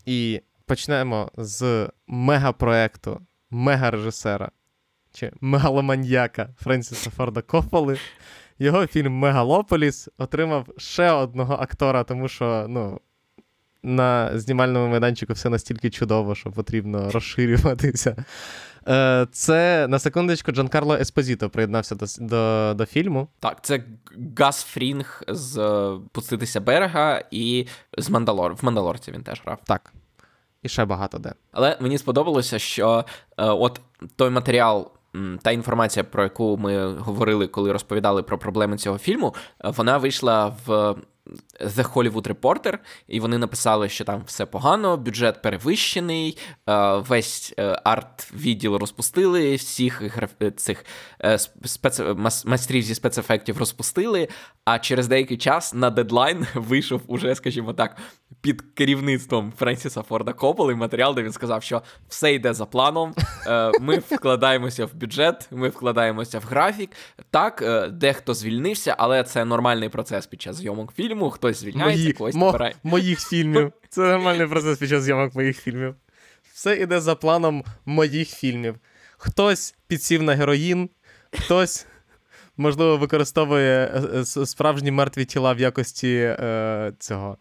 і 0.06 0.40
почнемо 0.66 1.30
з 1.36 1.88
мегапроекту, 2.06 3.20
мега-режисера 3.50 4.48
чи 5.12 5.32
мегаломаньяка 5.40 6.48
Френсіса 6.58 7.10
Форда 7.10 7.42
Копполи. 7.42 7.98
Його 8.62 8.86
фільм 8.86 9.12
Мегалополіс 9.12 10.08
отримав 10.18 10.66
ще 10.76 11.10
одного 11.10 11.54
актора, 11.54 12.04
тому 12.04 12.28
що, 12.28 12.66
ну 12.68 13.00
на 13.82 14.38
знімальному 14.38 14.88
майданчику 14.88 15.32
все 15.32 15.48
настільки 15.48 15.90
чудово, 15.90 16.34
що 16.34 16.50
потрібно 16.50 17.10
розширюватися. 17.10 18.24
Е, 18.88 19.26
це 19.32 19.86
на 19.88 19.98
секундочку 19.98 20.52
Джан 20.52 20.68
Карло 20.68 20.94
Еспозіто 20.94 21.50
приєднався 21.50 21.94
до 21.94 22.06
до, 22.18 22.74
до 22.74 22.86
фільму. 22.86 23.28
Так, 23.40 23.64
це 23.64 23.84
Гас 24.38 24.62
Фрінг 24.62 25.22
з 25.28 25.58
е, 25.58 25.98
Пуститися 26.12 26.60
берега 26.60 27.24
і 27.30 27.66
з 27.98 28.10
Мандалор. 28.10 28.54
В 28.54 28.64
Мандалорці 28.64 29.12
він 29.12 29.22
теж 29.22 29.42
грав. 29.44 29.58
Так. 29.64 29.92
І 30.62 30.68
ще 30.68 30.84
багато 30.84 31.18
де. 31.18 31.32
Але 31.52 31.76
мені 31.80 31.98
сподобалося, 31.98 32.58
що 32.58 33.04
е, 33.38 33.44
от 33.44 33.80
той 34.16 34.30
матеріал. 34.30 34.92
Та 35.42 35.50
інформація, 35.50 36.04
про 36.04 36.22
яку 36.22 36.56
ми 36.56 36.86
говорили, 36.86 37.46
коли 37.46 37.72
розповідали 37.72 38.22
про 38.22 38.38
проблеми 38.38 38.76
цього 38.76 38.98
фільму, 38.98 39.34
вона 39.64 39.98
вийшла 39.98 40.56
в 40.66 40.94
The 41.60 41.92
Hollywood 41.92 42.34
Reporter, 42.34 42.78
і 43.08 43.20
вони 43.20 43.38
написали, 43.38 43.88
що 43.88 44.04
там 44.04 44.22
все 44.26 44.46
погано, 44.46 44.96
бюджет 44.96 45.42
перевищений, 45.42 46.38
е, 46.68 46.96
весь 46.96 47.54
е, 47.58 47.82
арт-відділ 47.84 48.78
розпустили, 48.78 49.54
всіх 49.54 50.02
цих 50.56 50.84
спец... 51.64 52.00
майстрів 52.44 52.82
зі 52.82 52.94
спецефектів 52.94 53.58
розпустили. 53.58 54.28
А 54.64 54.78
через 54.78 55.08
деякий 55.08 55.36
час 55.36 55.74
на 55.74 55.90
дедлайн 55.90 56.46
вийшов 56.54 57.02
уже, 57.06 57.34
скажімо 57.34 57.72
так, 57.72 57.96
під 58.40 58.62
керівництвом 58.74 59.52
Френсіса 59.58 60.02
Форда 60.02 60.32
Копполи 60.32 60.74
матеріал, 60.74 61.14
де 61.14 61.22
він 61.22 61.32
сказав, 61.32 61.62
що 61.62 61.82
все 62.08 62.34
йде 62.34 62.54
за 62.54 62.66
планом. 62.66 63.14
Ми 63.80 63.98
вкладаємося 63.98 64.86
в 64.86 64.94
бюджет, 64.94 65.48
ми 65.50 65.68
вкладаємося 65.68 66.38
в 66.38 66.42
графік. 66.42 66.90
Так, 67.30 67.64
дехто 67.92 68.34
звільнився, 68.34 68.94
але 68.98 69.24
це 69.24 69.44
нормальний 69.44 69.88
процес 69.88 70.26
під 70.26 70.42
час 70.42 70.56
зйомок 70.56 70.92
фільму. 70.94 71.30
Хтось 71.30 71.51
звільняється, 71.54 72.02
Мої, 72.02 72.12
когось 72.12 72.34
мо, 72.34 72.70
моїх 72.82 73.20
фільмів. 73.20 73.72
Це 73.88 74.00
нормальний 74.00 74.46
процес 74.46 74.78
під 74.78 74.88
час 74.88 75.02
зйомок 75.02 75.34
моїх 75.34 75.60
фільмів. 75.60 75.94
Все 76.52 76.76
йде 76.76 77.00
за 77.00 77.14
планом 77.14 77.64
моїх 77.84 78.28
фільмів. 78.28 78.76
Хтось 79.16 79.74
підсів 79.86 80.22
на 80.22 80.34
героїн, 80.34 80.90
хтось. 81.32 81.86
Можливо, 82.56 82.96
використовує 82.96 83.92
е, 83.94 84.18
е, 84.18 84.46
справжні 84.46 84.90
мертві 84.90 85.24
тіла 85.24 85.52
в 85.52 85.60
якості 85.60 86.16
е, 86.18 86.92
цього 86.98 87.38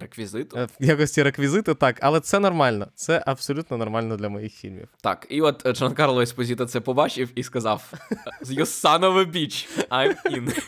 Реквізиту? 0.00 0.58
Е, 0.58 0.68
в 0.80 0.84
якості 0.84 1.22
реквізиту, 1.22 1.74
так, 1.74 1.98
але 2.00 2.20
це 2.20 2.38
нормально. 2.38 2.86
Це 2.94 3.22
абсолютно 3.26 3.76
нормально 3.76 4.16
для 4.16 4.28
моїх 4.28 4.52
фільмів. 4.52 4.88
Так, 5.00 5.26
і 5.30 5.40
от 5.40 5.72
Джан 5.72 5.94
Карло 5.94 6.22
Еспозіто 6.22 6.66
це 6.66 6.80
побачив 6.80 7.28
і 7.34 7.42
сказав: 7.42 7.92
You 8.42 8.60
son 8.60 9.00
of 9.00 9.18
a 9.18 9.32
bitch, 9.32 9.88
I'm 9.88 10.14
in. 10.24 10.62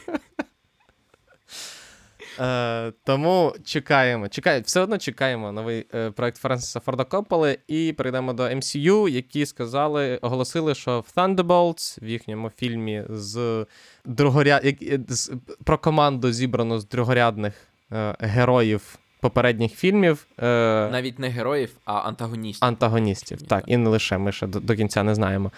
Е, 2.40 2.92
Тому 3.04 3.54
чекаємо. 3.64 4.28
Чекай, 4.28 4.60
все 4.60 4.80
одно 4.80 4.98
чекаємо 4.98 5.52
новий 5.52 5.86
е, 5.94 6.10
проект 6.10 6.36
Френсіса 6.36 6.80
Форда 6.80 7.04
Копполи 7.04 7.58
і 7.68 7.92
перейдемо 7.92 8.32
до 8.32 8.42
MCU, 8.42 9.08
які 9.08 9.46
сказали, 9.46 10.16
оголосили, 10.16 10.74
що 10.74 11.00
в 11.00 11.12
Thunderbolts, 11.16 12.04
в 12.04 12.08
їхньому 12.08 12.50
фільмі 12.50 13.04
з 13.08 13.66
другоряд... 14.04 14.76
з... 15.08 15.32
про 15.64 15.78
команду 15.78 16.32
зібрану 16.32 16.78
з 16.78 16.88
другорядних 16.88 17.54
е, 17.92 18.16
героїв 18.20 18.98
попередніх 19.20 19.72
фільмів. 19.72 20.26
Е... 20.38 20.44
Навіть 20.92 21.18
не 21.18 21.28
героїв, 21.28 21.70
а 21.84 21.92
антагоністів. 21.92 22.68
Антагоністів, 22.68 23.42
так, 23.42 23.64
і 23.66 23.76
не 23.76 23.90
лише 23.90 24.18
ми 24.18 24.32
ще 24.32 24.46
до, 24.46 24.60
до 24.60 24.76
кінця 24.76 25.02
не 25.02 25.14
знаємо. 25.14 25.52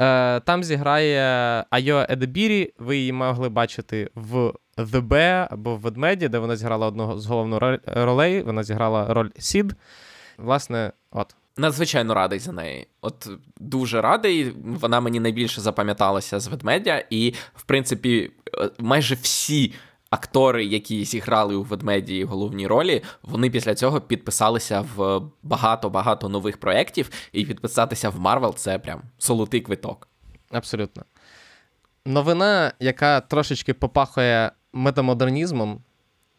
Е, 0.00 0.40
Там 0.40 0.64
зіграє 0.64 1.20
Айо 1.70 2.06
Едебірі, 2.08 2.72
ви 2.78 2.96
її 2.96 3.12
могли 3.12 3.48
бачити 3.48 4.10
в 4.14 4.52
The 4.76 5.08
Bear 5.08 5.48
або 5.50 5.76
в 5.76 5.80
Ведмеді, 5.80 6.28
де 6.28 6.38
вона 6.38 6.56
зіграла 6.56 6.86
одного 6.86 7.18
з 7.18 7.26
головних 7.26 7.80
ролей. 7.86 8.42
Вона 8.42 8.62
зіграла 8.62 9.14
роль 9.14 9.30
Сід. 9.38 9.74
Власне, 10.38 10.92
от. 11.10 11.34
Надзвичайно 11.56 12.14
радий 12.14 12.38
за 12.38 12.52
неї. 12.52 12.86
От 13.00 13.28
дуже 13.60 14.00
радий. 14.00 14.50
Вона 14.64 15.00
мені 15.00 15.20
найбільше 15.20 15.60
запам'яталася 15.60 16.40
з 16.40 16.46
ведмедя, 16.46 17.04
і, 17.10 17.34
в 17.54 17.62
принципі, 17.62 18.30
е, 18.58 18.70
майже 18.78 19.14
всі 19.14 19.74
актори, 20.10 20.64
які 20.64 21.04
зіграли 21.04 21.54
у 21.54 21.62
ведмеді 21.62 22.24
головні 22.24 22.66
ролі, 22.66 23.02
вони 23.22 23.50
після 23.50 23.74
цього 23.74 24.00
підписалися 24.00 24.84
в 24.96 25.22
багато-багато 25.42 26.28
нових 26.28 26.56
проєктів, 26.56 27.10
і 27.32 27.44
підписатися 27.44 28.08
в 28.10 28.20
Марвел 28.20 28.54
це 28.54 28.78
прям 28.78 29.02
золотий 29.18 29.60
квиток. 29.60 30.08
Абсолютно. 30.50 31.04
Новина, 32.06 32.72
яка 32.80 33.20
трошечки 33.20 33.74
попахує 33.74 34.50
метамодернізмом, 34.74 35.80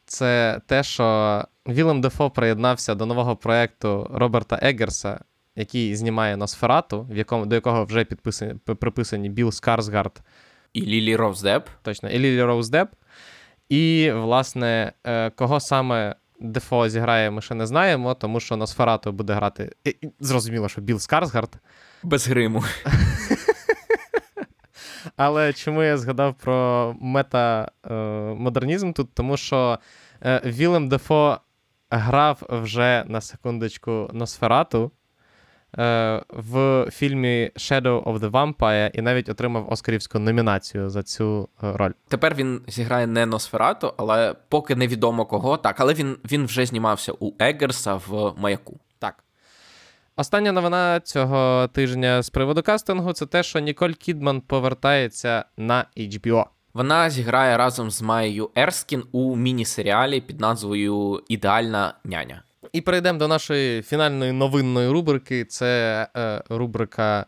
це 0.05 0.61
те, 0.67 0.83
що 0.83 1.43
Вілем 1.67 2.01
Дефо 2.01 2.29
приєднався 2.29 2.95
до 2.95 3.05
нового 3.05 3.35
проєкту 3.35 4.07
Роберта 4.13 4.59
Еггерса, 4.61 5.19
який 5.55 5.95
знімає 5.95 6.37
Носферату, 6.37 7.07
в 7.11 7.17
якому, 7.17 7.45
до 7.45 7.55
якого 7.55 7.85
вже 7.85 8.05
підписані, 8.05 8.53
приписані 8.53 9.29
Білл 9.29 9.51
Скарсгард. 9.51 10.21
І 10.73 10.81
Лілі 10.81 11.15
Роуз 11.15 11.38
Депп. 11.38 11.67
Точно, 11.81 12.09
і 12.09 12.19
Лілі 12.19 12.43
Роуз 12.43 12.63
Депп. 12.63 12.89
І, 13.69 14.11
власне, 14.15 14.93
е, 15.03 15.29
кого 15.29 15.59
саме 15.59 16.15
Дефо 16.39 16.89
зіграє, 16.89 17.31
ми 17.31 17.41
ще 17.41 17.55
не 17.55 17.65
знаємо, 17.65 18.13
тому 18.13 18.39
що 18.39 18.57
Носферату 18.57 19.11
буде 19.11 19.33
грати. 19.33 19.71
Зрозуміло, 20.19 20.69
що 20.69 20.81
Білл 20.81 20.99
Скарсгард. 20.99 21.57
Без 22.03 22.27
гриму. 22.27 22.63
Але 25.17 25.53
чому 25.53 25.83
я 25.83 25.97
згадав 25.97 26.33
про 26.33 26.95
метамодернізм 26.99 28.93
тут? 28.93 29.13
Тому 29.13 29.37
що 29.37 29.79
е, 30.21 30.41
Вілем 30.45 30.89
Дефо 30.89 31.39
грав 31.89 32.43
вже 32.49 33.03
на 33.07 33.21
секундочку 33.21 34.09
Носферату. 34.13 34.91
Е, 35.77 36.21
в 36.29 36.87
фільмі 36.91 37.51
Shadow 37.55 38.03
of 38.03 38.19
the 38.19 38.31
Vampire 38.31 38.91
і 38.93 39.01
навіть 39.01 39.29
отримав 39.29 39.71
Оскарівську 39.71 40.19
номінацію 40.19 40.89
за 40.89 41.03
цю 41.03 41.49
е, 41.63 41.71
роль. 41.71 41.91
Тепер 42.07 42.35
він 42.35 42.61
зіграє 42.67 43.07
не 43.07 43.25
Носферату, 43.25 43.93
але 43.97 44.35
поки 44.49 44.75
невідомо 44.75 45.25
кого. 45.25 45.57
Так, 45.57 45.79
але 45.79 45.93
він 45.93 46.17
він 46.31 46.45
вже 46.45 46.65
знімався 46.65 47.13
у 47.19 47.31
Еггерса 47.39 47.95
в 47.95 48.33
маяку. 48.37 48.79
Остання 50.17 50.51
новина 50.51 50.99
цього 50.99 51.67
тижня 51.67 52.21
з 52.21 52.29
приводу 52.29 52.63
кастингу 52.63 53.13
це 53.13 53.25
те, 53.25 53.43
що 53.43 53.59
Ніколь 53.59 53.91
Кідман 53.91 54.41
повертається 54.41 55.45
на 55.57 55.85
HBO. 55.97 56.45
Вона 56.73 57.09
зіграє 57.09 57.57
разом 57.57 57.91
з 57.91 58.01
Майєю 58.01 58.49
Ерскін 58.55 59.03
у 59.11 59.35
міні-серіалі 59.35 60.21
під 60.21 60.39
назвою 60.39 61.23
Ідеальна 61.27 61.93
няня. 62.03 62.43
І 62.73 62.81
перейдемо 62.81 63.19
до 63.19 63.27
нашої 63.27 63.81
фінальної 63.81 64.31
новинної 64.31 64.89
рубрики. 64.89 65.45
Це 65.45 66.07
е, 66.17 66.43
рубрика 66.49 67.25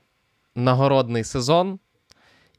Нагородний 0.55 1.23
сезон. 1.23 1.79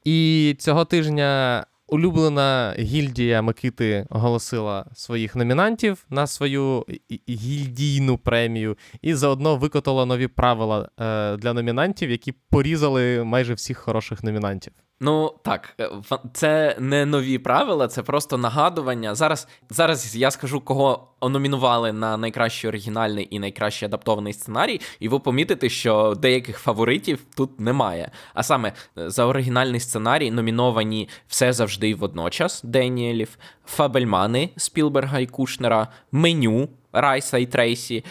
І 0.04 0.56
цього 0.58 0.84
тижня 0.84 1.64
улюблена 1.88 2.74
гільдія 2.78 3.42
Микити 3.42 4.06
оголосила 4.10 4.86
своїх 4.94 5.36
номінантів 5.36 6.04
на 6.10 6.26
свою 6.26 6.84
гільдійну 7.28 8.18
премію, 8.18 8.76
і 9.02 9.14
заодно 9.14 9.56
викотала 9.56 10.06
нові 10.06 10.26
правила 10.26 10.88
е, 11.00 11.36
для 11.36 11.52
номінантів, 11.52 12.10
які 12.10 12.32
порізали 12.32 13.24
майже 13.24 13.54
всіх 13.54 13.78
хороших 13.78 14.24
номінантів. 14.24 14.72
Ну 15.00 15.34
так, 15.42 15.74
е, 15.80 15.90
це 16.32 16.76
не 16.78 17.06
нові 17.06 17.38
правила, 17.38 17.88
це 17.88 18.02
просто 18.02 18.38
нагадування. 18.38 19.14
Зараз 19.14 19.48
зараз 19.70 20.16
я 20.16 20.30
скажу, 20.30 20.60
кого 20.60 21.08
номінували 21.22 21.92
на 21.92 22.16
найкращий 22.16 22.68
оригінальний 22.68 23.28
і 23.30 23.38
найкращий 23.38 23.86
адаптований 23.86 24.32
сценарій, 24.32 24.80
і 25.00 25.08
ви 25.08 25.18
помітите, 25.18 25.68
що 25.68 26.14
деяких 26.18 26.58
фаворитів 26.58 27.24
тут 27.36 27.60
немає. 27.60 28.10
А 28.34 28.42
саме 28.42 28.72
е, 28.98 29.10
за 29.10 29.24
оригінальний 29.24 29.80
сценарій 29.80 30.30
номіновані 30.30 31.08
все 31.28 31.52
завжди 31.52 31.94
водночас 31.94 32.62
Деніелів, 32.62 33.38
Фабельмани 33.66 34.50
Спілберга 34.56 35.18
і 35.18 35.26
Кушнера, 35.26 35.88
Меню 36.12 36.68
Райса 36.92 37.38
і 37.38 37.46
Трейсі, 37.46 38.04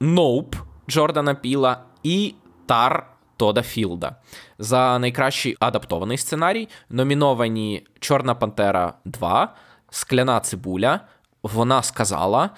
Ноуп 0.00 0.54
Джордана 0.88 1.34
Піла 1.34 1.84
і 2.02 2.34
Тар. 2.66 3.17
Тода 3.38 3.62
Філда. 3.62 4.16
За 4.58 4.98
найкращий 4.98 5.56
адаптований 5.60 6.18
сценарій 6.18 6.68
номіновані 6.90 7.86
Чорна 8.00 8.34
Пантера 8.34 8.94
2, 9.04 9.54
Скляна 9.90 10.40
Цибуля, 10.40 11.00
Вона 11.42 11.82
сказала, 11.82 12.50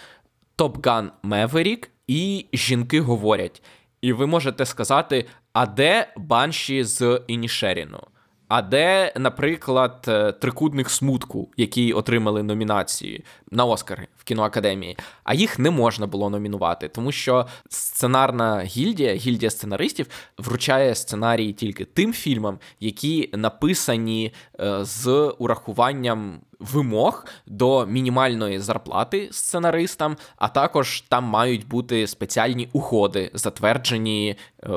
Топган 0.57 1.11
Меверік 1.23 1.91
і 2.07 2.47
Жінки 2.53 3.01
говорять. 3.01 3.63
І 4.01 4.13
ви 4.13 4.27
можете 4.27 4.67
сказати, 4.67 5.27
а 5.53 5.67
де 5.67 6.13
банші 6.17 6.85
з 6.85 7.21
Інішеріну? 7.27 8.01
А 8.49 8.63
де, 8.63 9.13
наприклад, 9.17 10.03
трикутник 10.41 10.91
смутку, 10.91 11.51
які 11.57 11.93
отримали 11.93 12.43
номінації 12.43 13.25
на 13.51 13.65
Оскари 13.65 14.09
кіноакадемії, 14.31 14.97
а 15.25 15.35
їх 15.35 15.59
не 15.59 15.71
можна 15.71 16.07
було 16.07 16.31
номінувати, 16.31 16.89
тому 16.89 17.13
що 17.13 17.47
сценарна 17.69 18.63
гільдія, 18.63 19.15
гільдія 19.15 19.51
сценаристів, 19.51 20.07
вручає 20.39 20.95
сценарії 20.95 21.53
тільки 21.53 21.85
тим 21.85 22.13
фільмам, 22.13 22.59
які 22.81 23.31
написані 23.33 24.33
е, 24.61 24.85
з 24.85 25.35
урахуванням 25.39 26.41
вимог 26.61 27.27
до 27.47 27.87
мінімальної 27.87 28.59
зарплати 28.59 29.29
сценаристам, 29.33 30.17
а 30.37 30.49
також 30.49 31.01
там 31.01 31.25
мають 31.25 31.69
бути 31.69 32.07
спеціальні 32.07 32.69
угоди, 32.73 33.31
затверджені 33.35 34.37
е, 34.63 34.69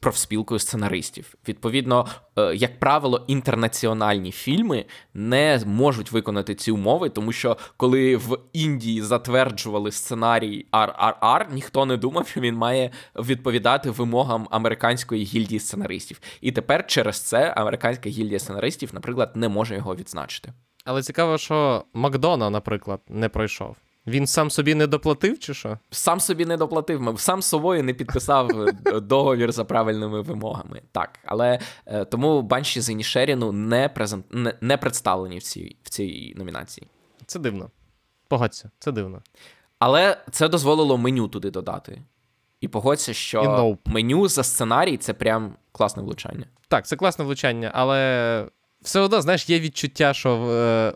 профспілкою 0.00 0.58
сценаристів. 0.58 1.34
Відповідно, 1.48 2.06
е, 2.38 2.54
як 2.54 2.80
правило, 2.80 3.24
інтернаціональні 3.26 4.32
фільми 4.32 4.84
не 5.14 5.60
можуть 5.66 6.12
виконати 6.12 6.54
ці 6.54 6.70
умови, 6.70 7.08
тому 7.08 7.32
що 7.32 7.56
коли 7.76 8.16
в 8.16 8.38
Індії 8.52 8.93
затверджували 9.02 9.92
сценарій 9.92 10.66
RRR, 10.72 11.52
ніхто 11.52 11.86
не 11.86 11.96
думав, 11.96 12.28
що 12.28 12.40
він 12.40 12.54
має 12.54 12.90
відповідати 13.16 13.90
вимогам 13.90 14.48
американської 14.50 15.24
гільдії 15.24 15.60
сценаристів. 15.60 16.20
І 16.40 16.52
тепер 16.52 16.86
через 16.86 17.20
це 17.20 17.50
американська 17.50 18.08
гільдія 18.08 18.38
сценаристів, 18.38 18.90
наприклад, 18.92 19.32
не 19.34 19.48
може 19.48 19.74
його 19.74 19.96
відзначити. 19.96 20.52
Але 20.84 21.02
цікаво, 21.02 21.38
що 21.38 21.84
Макдона, 21.94 22.50
наприклад, 22.50 23.00
не 23.08 23.28
пройшов. 23.28 23.76
Він 24.06 24.26
сам 24.26 24.50
собі 24.50 24.74
не 24.74 24.86
доплатив, 24.86 25.38
чи 25.38 25.54
що? 25.54 25.78
Сам 25.90 26.20
собі 26.20 26.46
не 26.46 26.56
доплатив, 26.56 27.14
сам 27.16 27.42
собою 27.42 27.84
не 27.84 27.94
підписав 27.94 28.50
договір 29.02 29.52
за 29.52 29.64
правильними 29.64 30.20
вимогами. 30.20 30.82
Так, 30.92 31.18
але 31.24 31.58
е, 31.86 32.04
тому 32.04 32.42
банші 32.42 32.80
з 32.80 32.90
Інішеріну 32.90 33.52
не 33.52 33.88
презент... 33.88 34.26
не, 34.30 34.54
не 34.60 34.76
представлені 34.76 35.38
в 35.38 35.42
цій, 35.42 35.76
в 35.82 35.88
цій 35.88 36.34
номінації. 36.36 36.86
Це 37.26 37.38
дивно. 37.38 37.70
Погодься, 38.34 38.70
це 38.78 38.92
дивно. 38.92 39.22
Але 39.78 40.16
це 40.30 40.48
дозволило 40.48 40.98
меню 40.98 41.28
туди 41.28 41.50
додати. 41.50 42.02
І 42.60 42.68
погодься, 42.68 43.14
що 43.14 43.42
nope. 43.42 43.78
меню 43.84 44.28
за 44.28 44.42
сценарій 44.42 44.96
це 44.96 45.14
прям 45.14 45.54
класне 45.72 46.02
влучання. 46.02 46.46
Так, 46.68 46.86
це 46.86 46.96
класне 46.96 47.24
влучання, 47.24 47.70
але 47.74 48.46
все 48.84 49.00
одно, 49.00 49.20
знаєш, 49.20 49.50
є 49.50 49.60
відчуття, 49.60 50.14
що 50.14 50.30
е, 50.30 50.92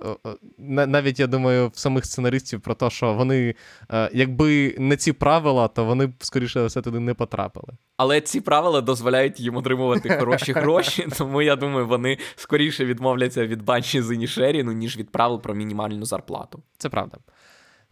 е, 0.58 0.86
навіть 0.86 1.20
я 1.20 1.26
думаю, 1.26 1.68
в 1.68 1.78
самих 1.78 2.04
сценаристів 2.04 2.60
про 2.60 2.74
те, 2.74 2.90
що 2.90 3.14
вони, 3.14 3.54
е, 3.92 4.10
якби 4.12 4.74
не 4.78 4.96
ці 4.96 5.12
правила, 5.12 5.68
то 5.68 5.84
вони 5.84 6.06
б 6.06 6.12
скоріше 6.18 6.66
все 6.66 6.82
туди 6.82 7.00
не 7.00 7.14
потрапили. 7.14 7.68
Але 7.96 8.20
ці 8.20 8.40
правила 8.40 8.80
дозволяють 8.80 9.40
їм 9.40 9.56
отримувати 9.56 10.16
хороші 10.18 10.52
гроші, 10.52 11.08
тому 11.18 11.42
я 11.42 11.56
думаю, 11.56 11.86
вони 11.86 12.18
скоріше 12.36 12.84
відмовляться 12.84 13.46
від 13.46 13.62
банші 13.62 14.02
з 14.02 14.14
Інішеріну, 14.14 14.72
ніж 14.72 14.96
від 14.96 15.12
правил 15.12 15.42
про 15.42 15.54
мінімальну 15.54 16.04
зарплату. 16.04 16.62
Це 16.78 16.88
правда. 16.88 17.18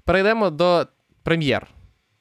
Перейдемо 0.05 0.51
до 0.51 0.86
прем'єр. 1.22 1.66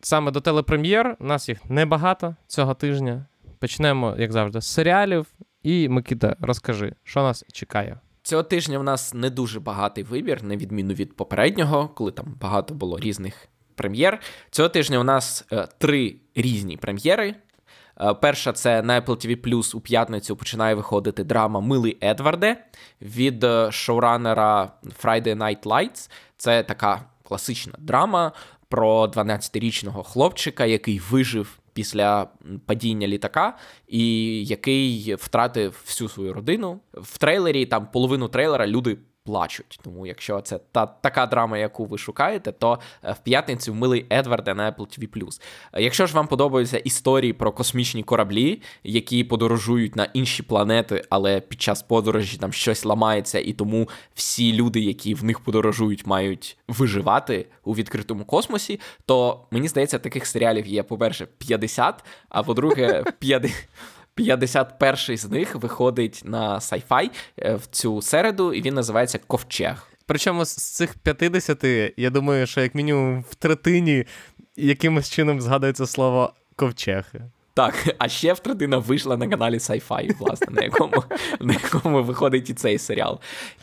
Саме 0.01 0.32
до 0.32 0.41
телепрем'єр. 0.41 1.17
У 1.19 1.26
нас 1.26 1.49
їх 1.49 1.69
небагато 1.69 2.36
цього 2.47 2.73
тижня. 2.73 3.26
Почнемо, 3.59 4.15
як 4.17 4.32
завжди, 4.32 4.61
з 4.61 4.67
серіалів. 4.67 5.26
І 5.66 5.89
Микита, 5.89 6.36
розкажи, 6.39 6.93
що 7.03 7.24
нас 7.24 7.45
чекає. 7.51 7.99
Цього 8.24 8.43
тижня 8.43 8.80
в 8.80 8.84
нас 8.84 9.13
не 9.13 9.30
дуже 9.30 9.59
багатий 9.59 10.03
вибір, 10.03 10.43
на 10.43 10.55
відміну 10.55 10.93
від 10.93 11.16
попереднього, 11.16 11.88
коли 11.88 12.11
там 12.11 12.36
багато 12.41 12.74
було 12.74 12.99
різних 12.99 13.47
прем'єр. 13.76 14.20
Цього 14.51 14.70
тижня 14.70 14.99
у 14.99 15.03
нас 15.03 15.45
е, 15.51 15.68
три 15.78 16.16
різні 16.36 16.78
прем'єри. 16.78 17.36
Е, 18.01 18.13
перша 18.13 18.53
це 18.53 18.82
на 18.82 19.01
Apple 19.01 19.28
TV 19.28 19.47
Plus 19.47 19.78
у 19.78 19.80
п'ятницю 19.80 20.36
починає 20.36 20.76
виходити 20.76 21.24
драма 21.24 21.59
Милий 21.59 21.97
Едварде 22.01 22.66
від 23.01 23.43
е, 23.43 23.72
шоуранера 23.72 24.72
Friday 25.03 25.36
Night 25.36 25.63
Lights. 25.63 26.11
Це 26.38 26.63
така 26.63 27.01
класична 27.24 27.74
драма 27.80 28.32
про 28.70 29.05
12-річного 29.05 30.03
хлопчика, 30.03 30.66
який 30.66 30.99
вижив 30.99 31.59
після 31.76 32.28
падіння 32.65 33.07
літака, 33.07 33.57
і 33.88 34.05
який 34.45 35.15
втратив 35.15 35.84
всю 35.86 36.09
свою 36.09 36.34
родину. 36.34 36.80
В 36.93 37.17
трейлері 37.17 37.65
там 37.65 37.88
половину 37.91 38.28
трейлера 38.28 38.67
люди 38.67 38.97
плачуть. 39.26 39.80
Тому, 39.84 40.07
якщо 40.07 40.41
це 40.41 40.59
та 40.71 40.86
така 40.86 41.26
драма, 41.26 41.57
яку 41.57 41.86
ви 41.86 41.97
шукаєте, 41.97 42.51
то 42.51 42.80
е, 43.03 43.11
в 43.11 43.17
п'ятницю 43.17 43.73
милий 43.73 44.05
Едварда 44.11 44.53
на 44.53 44.71
Apple 44.71 44.99
TV+. 44.99 45.39
Е, 45.73 45.84
якщо 45.84 46.05
ж 46.05 46.13
вам 46.13 46.28
подобаються 46.28 46.78
історії 46.78 47.34
про 47.34 47.51
космічні 47.51 48.03
кораблі, 48.03 48.61
які 48.84 49.23
подорожують 49.23 49.95
на 49.95 50.05
інші 50.13 50.43
планети, 50.43 51.03
але 51.09 51.39
під 51.41 51.61
час 51.61 51.84
подорожі 51.84 52.38
там 52.38 52.53
щось 52.53 52.86
ламається, 52.86 53.39
і 53.39 53.53
тому 53.53 53.89
всі 54.13 54.53
люди, 54.53 54.80
які 54.80 55.13
в 55.13 55.23
них 55.23 55.39
подорожують, 55.39 56.05
мають 56.05 56.57
виживати 56.67 57.47
у 57.63 57.73
відкритому 57.73 58.26
космосі, 58.26 58.80
то 59.05 59.45
мені 59.51 59.67
здається, 59.67 59.99
таких 59.99 60.26
серіалів 60.26 60.67
є, 60.67 60.84
по-перше, 60.84 61.28
50, 61.38 62.03
а 62.30 62.43
по-друге, 62.43 63.03
50. 63.19 63.67
51-й 64.18 65.18
з 65.18 65.30
них 65.30 65.55
виходить 65.55 66.22
на 66.26 66.59
sci-fi 66.59 67.09
е, 67.39 67.55
в 67.55 67.66
цю 67.66 68.01
середу, 68.01 68.53
і 68.53 68.61
він 68.61 68.74
називається 68.74 69.20
Ковчег. 69.28 69.88
Причому 70.05 70.45
з 70.45 70.55
цих 70.55 70.95
50, 70.95 71.63
я 71.97 72.09
думаю, 72.09 72.47
що 72.47 72.61
як 72.61 72.76
мінімум 72.76 73.26
в 73.30 73.36
третині 73.36 74.05
якимось 74.55 75.09
чином 75.09 75.41
згадується 75.41 75.88
слово 75.88 76.34
ковчег. 76.55 77.05
Так, 77.53 77.95
а 77.97 78.09
ще 78.09 78.34
в 78.34 78.39
третина 78.39 78.78
вийшла 78.78 79.18
на 79.18 79.28
каналі 79.28 79.57
Sci-Fi, 79.57 80.18
власне, 80.18 80.47
на 80.49 80.61
якому 80.61 81.03
на 81.39 81.53
якому 81.53 82.03
виходить 82.03 82.49
і 82.49 82.53
цей 82.53 82.78
серіал. 82.78 83.20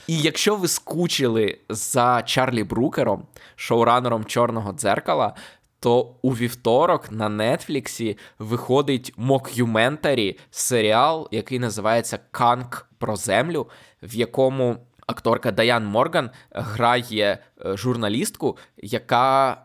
І 0.07 0.19
якщо 0.19 0.57
ви 0.57 0.69
скучили 0.69 1.59
за 1.69 2.23
Чарлі 2.23 2.65
Брукером, 2.65 3.27
шоуранером 3.57 4.25
Чорного 4.25 4.73
дзеркала, 4.73 5.35
то 5.83 6.15
у 6.23 6.31
вівторок 6.31 7.13
на 7.13 7.29
Нетфліксі 7.29 8.19
виходить 8.39 9.13
мокюментарі 9.17 10.39
серіал, 10.51 11.29
який 11.31 11.59
називається 11.59 12.19
Канк 12.31 12.89
про 12.99 13.17
землю, 13.17 13.69
в 14.03 14.15
якому 14.15 14.77
акторка 15.07 15.51
Даян 15.51 15.87
Морган 15.87 16.31
грає 16.51 17.39
е, 17.67 17.77
журналістку, 17.77 18.57
яка 18.77 19.57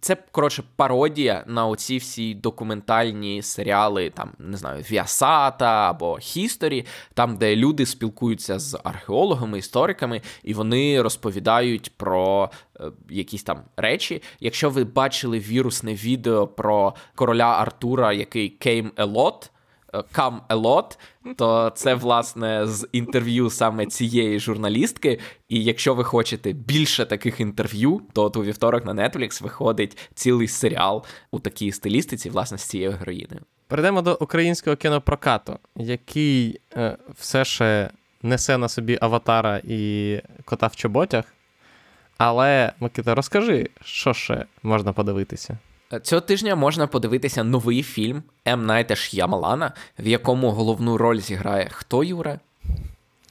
це, 0.00 0.16
коротше, 0.30 0.62
пародія 0.76 1.44
на 1.46 1.66
оці 1.66 1.98
всі 1.98 2.34
документальні 2.34 3.42
серіали, 3.42 4.10
там, 4.10 4.30
не 4.38 4.56
знаю, 4.56 4.82
Віасата 4.90 5.90
або 5.90 6.18
Хісторі, 6.18 6.86
там, 7.14 7.36
де 7.36 7.56
люди 7.56 7.86
спілкуються 7.86 8.58
з 8.58 8.78
археологами, 8.84 9.58
істориками, 9.58 10.20
і 10.42 10.54
вони 10.54 11.02
розповідають 11.02 11.92
про 11.96 12.50
е, 12.80 12.84
якісь 13.10 13.42
там 13.42 13.62
речі. 13.76 14.22
Якщо 14.40 14.70
ви 14.70 14.84
бачили 14.84 15.38
вірусне 15.38 15.94
відео 15.94 16.46
про 16.46 16.94
короля 17.14 17.44
Артура, 17.44 18.12
який 18.12 18.48
a 18.96 19.12
lot, 19.12 19.50
Come 19.94 20.38
a 20.48 20.62
lot, 20.62 20.98
то 21.36 21.72
це 21.74 21.94
власне 21.94 22.66
з 22.66 22.88
інтерв'ю 22.92 23.50
саме 23.50 23.86
цієї 23.86 24.40
журналістки. 24.40 25.20
І 25.48 25.64
якщо 25.64 25.94
ви 25.94 26.04
хочете 26.04 26.52
більше 26.52 27.06
таких 27.06 27.40
інтерв'ю, 27.40 28.02
то 28.12 28.22
от 28.22 28.36
у 28.36 28.44
вівторок 28.44 28.84
на 28.84 28.94
Netflix 28.94 29.42
виходить 29.42 29.98
цілий 30.14 30.48
серіал 30.48 31.04
у 31.30 31.38
такій 31.38 31.72
стилістиці, 31.72 32.30
власне, 32.30 32.58
з 32.58 32.62
цією 32.62 32.90
героїною. 32.90 33.40
Перейдемо 33.68 34.02
до 34.02 34.18
українського 34.20 34.76
кінопрокату, 34.76 35.58
який 35.76 36.60
е, 36.76 36.96
все 37.18 37.44
ще 37.44 37.90
несе 38.22 38.58
на 38.58 38.68
собі 38.68 38.98
аватара 39.00 39.60
і 39.64 40.20
кота 40.44 40.66
в 40.66 40.76
чоботях. 40.76 41.24
Але, 42.18 42.72
Микита, 42.80 43.14
розкажи, 43.14 43.68
що 43.84 44.14
ще 44.14 44.44
можна 44.62 44.92
подивитися? 44.92 45.58
Цього 46.02 46.20
тижня 46.20 46.56
можна 46.56 46.86
подивитися 46.86 47.44
новий 47.44 47.82
фільм 47.82 48.22
М. 48.48 48.66
Найта 48.66 48.96
Ш'ямалана, 48.96 49.72
в 49.98 50.06
якому 50.06 50.50
головну 50.50 50.98
роль 50.98 51.20
зіграє 51.20 51.68
хто 51.72 52.04
Юре? 52.04 52.38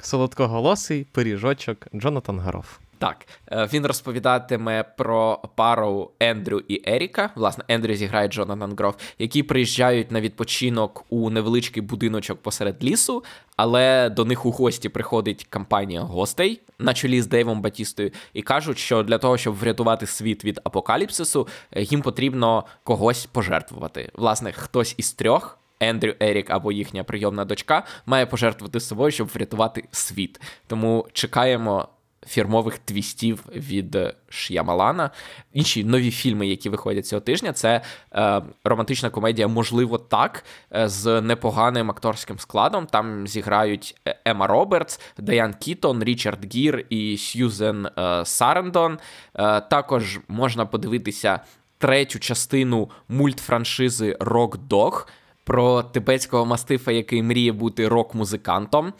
Солодкоголосий 0.02 1.08
пиріжочок 1.12 1.88
Джонатан 1.96 2.40
Гароф. 2.40 2.78
Так, 3.04 3.28
е, 3.52 3.70
він 3.74 3.86
розповідатиме 3.86 4.84
про 4.84 5.40
пару 5.56 6.12
Ендрю 6.20 6.62
і 6.68 6.82
Еріка. 6.88 7.30
Власне, 7.36 7.64
Ендрю 7.68 7.94
зіграє 7.94 8.28
Джонатан 8.28 8.76
Гроф, 8.78 8.96
які 9.20 9.44
приїжджають 9.44 10.12
на 10.12 10.22
відпочинок 10.22 11.06
у 11.10 11.30
невеличкий 11.30 11.84
будиночок 11.84 12.42
посеред 12.42 12.84
лісу, 12.84 13.24
але 13.56 14.10
до 14.10 14.26
них 14.26 14.46
у 14.46 14.52
гості 14.52 14.90
приходить 14.90 15.48
компанія 15.50 16.02
гостей 16.02 16.62
на 16.80 16.94
чолі 16.94 17.22
з 17.22 17.28
Дейвом 17.28 17.62
Батістою, 17.62 18.12
і 18.34 18.42
кажуть, 18.42 18.78
що 18.78 19.04
для 19.04 19.18
того, 19.18 19.38
щоб 19.38 19.56
врятувати 19.56 20.08
світ 20.08 20.46
від 20.46 20.60
апокаліпсису, 20.64 21.48
е, 21.72 21.82
їм 21.82 22.02
потрібно 22.02 22.64
когось 22.84 23.26
пожертвувати. 23.26 24.12
Власне, 24.14 24.52
хтось 24.52 24.96
із 24.98 25.14
трьох. 25.14 25.60
Ендрю 25.80 26.14
Ерік 26.20 26.50
або 26.50 26.72
їхня 26.72 27.04
прийомна 27.04 27.46
дочка 27.46 27.84
має 28.06 28.26
пожертвувати 28.26 28.80
собою, 28.80 29.12
щоб 29.12 29.28
врятувати 29.28 29.84
світ. 29.92 30.42
Тому 30.68 31.08
чекаємо 31.14 31.88
фірмових 32.28 32.78
твістів 32.78 33.44
від 33.56 33.98
Ш'ямалана. 34.30 35.10
Інші 35.54 35.84
нові 35.84 36.12
фільми, 36.12 36.48
які 36.48 36.70
виходять 36.70 37.08
цього 37.08 37.20
тижня, 37.20 37.54
це 37.54 37.82
е, 38.16 38.42
романтична 38.64 39.10
комедія, 39.10 39.48
можливо, 39.48 39.98
так, 39.98 40.46
е, 40.76 40.88
з 40.88 41.22
непоганим 41.22 41.92
акторським 41.92 42.40
складом. 42.40 42.86
Там 42.86 43.28
зіграють 43.28 43.96
Ема 44.26 44.48
Робертс, 44.48 45.00
Даян 45.18 45.54
Кітон, 45.54 46.04
Річард 46.04 46.56
Гір 46.56 46.86
і 46.90 47.18
Сьюзен 47.18 47.86
е, 47.86 48.26
Сарендон. 48.26 49.00
Е, 49.36 49.62
також 49.62 50.20
можна 50.28 50.66
подивитися 50.66 51.40
третю 51.78 52.20
частину 52.20 52.90
мультфраншизи 53.10 54.18
Рок 54.20 54.58
Дог 54.58 55.08
про 55.44 55.84
тибетського 55.84 56.46
мастифа, 56.46 56.92
який 56.92 57.24
мріє 57.24 57.52
бути 57.52 57.88
рок-музикантом. 57.88 58.94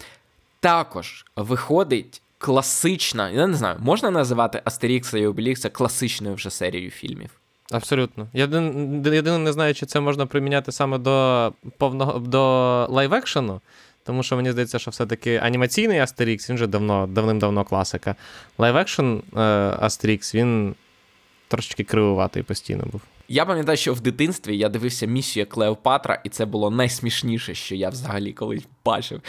Також 0.60 1.26
виходить 1.36 2.22
класична, 2.44 3.30
я 3.30 3.48
не 3.48 3.54
знаю, 3.54 3.78
можна 3.80 4.12
називати 4.12 4.62
Астерікса 4.66 5.18
і 5.18 5.26
Обелікса 5.26 5.70
класичною 5.70 6.36
вже 6.36 6.50
серією 6.50 6.92
фільмів? 6.92 7.30
Абсолютно. 7.72 8.28
Єдине 8.34 9.38
не 9.38 9.54
знаю, 9.54 9.74
чи 9.74 9.86
це 9.86 10.00
можна 10.00 10.26
приміняти 10.26 10.72
саме 10.72 10.98
до 10.98 11.54
повного 11.78 12.20
до 12.20 12.40
live-action 12.90 13.51
у, 13.51 13.62
тому 14.06 14.24
що 14.24 14.36
мені 14.36 14.52
здається, 14.52 14.80
що 14.80 14.92
все-таки 14.92 15.38
анімаційний 15.38 16.00
Астерікс, 16.00 16.50
він 16.50 16.56
вже 16.56 16.68
давно, 16.68 17.08
давним-давно 17.08 17.64
класика. 17.64 18.16
Live-action 18.58 19.22
Астерікс, 19.80 20.36
він 20.36 20.76
трошечки 21.54 21.84
кривуватий 21.84 22.44
постійно 22.44 22.84
був. 22.92 23.02
Я 23.28 23.46
пам'ятаю, 23.46 23.78
що 23.78 23.94
в 23.94 24.02
дитинстві 24.02 24.58
я 24.58 24.70
дивився 24.70 25.06
місію 25.06 25.46
Клеопатра, 25.46 26.22
і 26.24 26.30
це 26.30 26.46
було 26.46 26.72
найсмішніше, 26.72 27.56
що 27.56 27.76
я 27.76 27.90
взагалі 27.90 28.34
колись 28.34 28.68
бачив. 28.86 29.22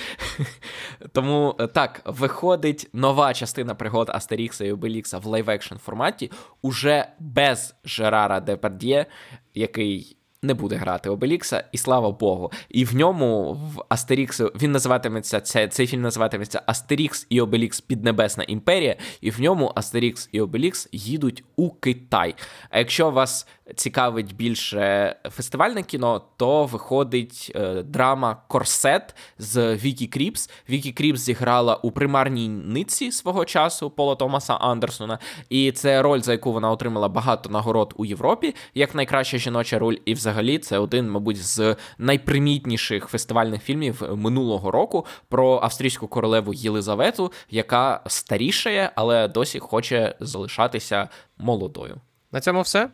Тому 1.13 1.55
е, 1.61 1.67
так, 1.67 2.03
виходить 2.05 2.89
нова 2.93 3.35
частина 3.35 3.75
пригод 3.75 4.11
Астерікса 4.11 4.65
і 4.65 4.73
Обелікса 4.73 5.19
в 5.19 5.27
live-action 5.27 5.77
форматі 5.77 6.31
уже 6.63 7.07
без 7.19 7.75
Жерара 7.85 8.41
Депардє, 8.41 9.07
який 9.55 10.17
не 10.45 10.55
буде 10.55 10.77
грати 10.77 11.11
Обелікса, 11.11 11.65
і 11.73 11.79
слава 11.79 12.11
Богу. 12.11 12.53
І 12.69 12.85
в 12.85 12.95
ньому 12.95 13.53
в 13.53 13.85
Астеріксу 13.89 14.53
він 14.63 14.73
називатиметься 14.73 15.41
цей, 15.41 15.69
цей 15.69 15.87
фільм 15.87 16.03
називатиметься 16.03 16.63
Астерікс 16.67 17.27
і 17.31 17.41
Обелікс 17.41 17.81
Піднебесна 17.81 18.45
імперія, 18.45 18.97
і 19.21 19.31
в 19.31 19.41
ньому 19.41 19.73
Астерікс 19.75 20.29
і 20.33 20.41
Обелікс 20.41 20.89
їдуть 20.93 21.45
у 21.57 21.71
Китай. 21.71 22.35
А 22.71 22.79
якщо 22.79 23.11
вас 23.11 23.47
цікавить 23.77 24.37
більше 24.37 25.17
фестивальне 25.31 25.83
кіно, 25.83 26.23
то 26.37 26.65
виходить 26.65 27.53
е, 27.55 27.83
драма 27.83 28.43
Корсет 28.49 29.15
з 29.39 29.77
Вікі 29.77 30.07
Кріпс. 30.07 30.51
Вікі 30.71 30.93
Кріпс 30.93 31.21
зіграла 31.21 31.77
у 31.77 31.91
Примарній 31.91 32.49
нитці 32.49 33.13
свого 33.13 33.45
часу 33.45 33.91
Пола 33.91 34.15
Томаса 34.15 34.55
Андерсона, 34.55 35.19
і 35.49 35.73
це 35.73 36.03
роль, 36.03 36.21
за 36.21 36.33
яку 36.33 36.53
вона 36.53 36.71
отримала 36.71 37.09
багато 37.09 37.51
нагород 37.51 37.95
у 37.97 38.05
Європі, 38.05 38.55
як 38.75 38.95
найкраща 38.95 39.39
жіноча 39.39 39.79
роль. 39.79 39.97
І 40.05 40.15
взагалі 40.15 40.34
це 40.59 40.79
один, 40.79 41.11
мабуть, 41.11 41.45
з 41.45 41.77
найпримітніших 41.99 43.07
фестивальних 43.07 43.63
фільмів 43.63 44.03
минулого 44.17 44.71
року 44.71 45.07
про 45.29 45.61
австрійську 45.63 46.09
королеву 46.09 46.55
Єлизавету, 46.55 47.33
яка 47.51 48.01
старішає, 48.07 48.91
але 48.95 49.29
досі 49.29 49.59
хоче 49.59 50.15
залишатися 50.21 51.09
молодою. 51.39 52.01
На 52.33 52.41
цьому 52.41 52.61
все. 52.61 52.89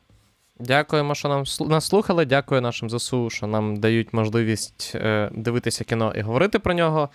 Дякуємо, 0.61 1.15
що 1.15 1.29
нам 1.29 1.45
нас 1.61 1.87
слухали. 1.87 2.25
Дякую 2.25 2.61
нашим 2.61 2.91
ЗСУ, 2.91 3.31
що 3.31 3.47
нам 3.47 3.77
дають 3.77 4.13
можливість 4.13 4.93
е, 4.95 5.31
дивитися 5.35 5.85
кіно 5.85 6.13
і 6.17 6.21
говорити 6.21 6.59
про 6.59 6.75
нього. 6.75 7.09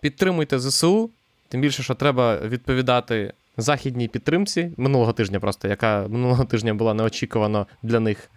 Підтримуйте 0.00 0.58
ЗСУ, 0.58 1.10
тим 1.48 1.60
більше, 1.60 1.82
що 1.82 1.94
треба 1.94 2.36
відповідати 2.36 3.32
західній 3.56 4.08
підтримці 4.08 4.72
минулого 4.76 5.12
тижня, 5.12 5.40
просто 5.40 5.68
яка 5.68 6.06
минулого 6.08 6.44
тижня 6.44 6.74
була 6.74 6.94
неочікувано 6.94 7.66
для 7.82 8.00
них 8.00 8.30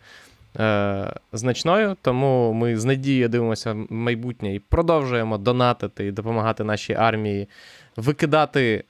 е, 0.59 1.13
значною. 1.33 1.97
Тому 2.01 2.53
ми 2.53 2.77
з 2.77 2.85
надією 2.85 3.29
дивимося 3.29 3.73
в 3.73 3.85
майбутнє 3.89 4.55
і 4.55 4.59
продовжуємо 4.59 5.37
донатити 5.37 6.05
і 6.05 6.11
допомагати 6.11 6.63
нашій 6.63 6.93
армії, 6.93 7.49
викидати 7.95 8.83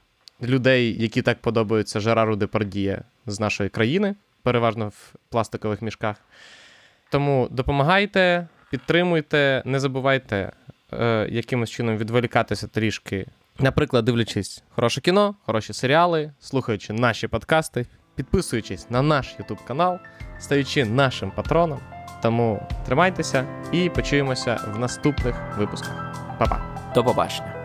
людей, 0.43 1.01
які 1.01 1.21
так 1.21 1.37
подобаються 1.41 1.99
Жерару 1.99 2.35
Депардіє 2.35 3.01
з 3.25 3.39
нашої 3.39 3.69
країни 3.69 4.15
переважно 4.43 4.87
в 4.87 5.13
пластикових 5.29 5.81
мішках. 5.81 6.15
Тому 7.09 7.47
допомагайте, 7.51 8.47
підтримуйте, 8.71 9.63
не 9.65 9.79
забувайте 9.79 10.51
е, 10.93 11.27
якимось 11.31 11.69
чином 11.69 11.97
відволікатися 11.97 12.67
трішки. 12.67 13.25
Наприклад, 13.59 14.05
дивлячись 14.05 14.63
хороше 14.69 15.01
кіно, 15.01 15.35
хороші 15.45 15.73
серіали, 15.73 16.31
слухаючи 16.39 16.93
наші 16.93 17.27
подкасти, 17.27 17.85
підписуючись 18.19 18.89
на 18.89 19.01
наш 19.01 19.35
YouTube 19.39 19.67
канал, 19.67 19.99
стаючи 20.39 20.85
нашим 20.85 21.31
патроном. 21.31 21.79
Тому 22.21 22.67
тримайтеся 22.85 23.45
і 23.71 23.89
почуємося 23.89 24.59
в 24.75 24.79
наступних 24.79 25.35
випусках. 25.57 26.15
Па-па! 26.39 26.61
До 26.95 27.03
побачення. 27.03 27.58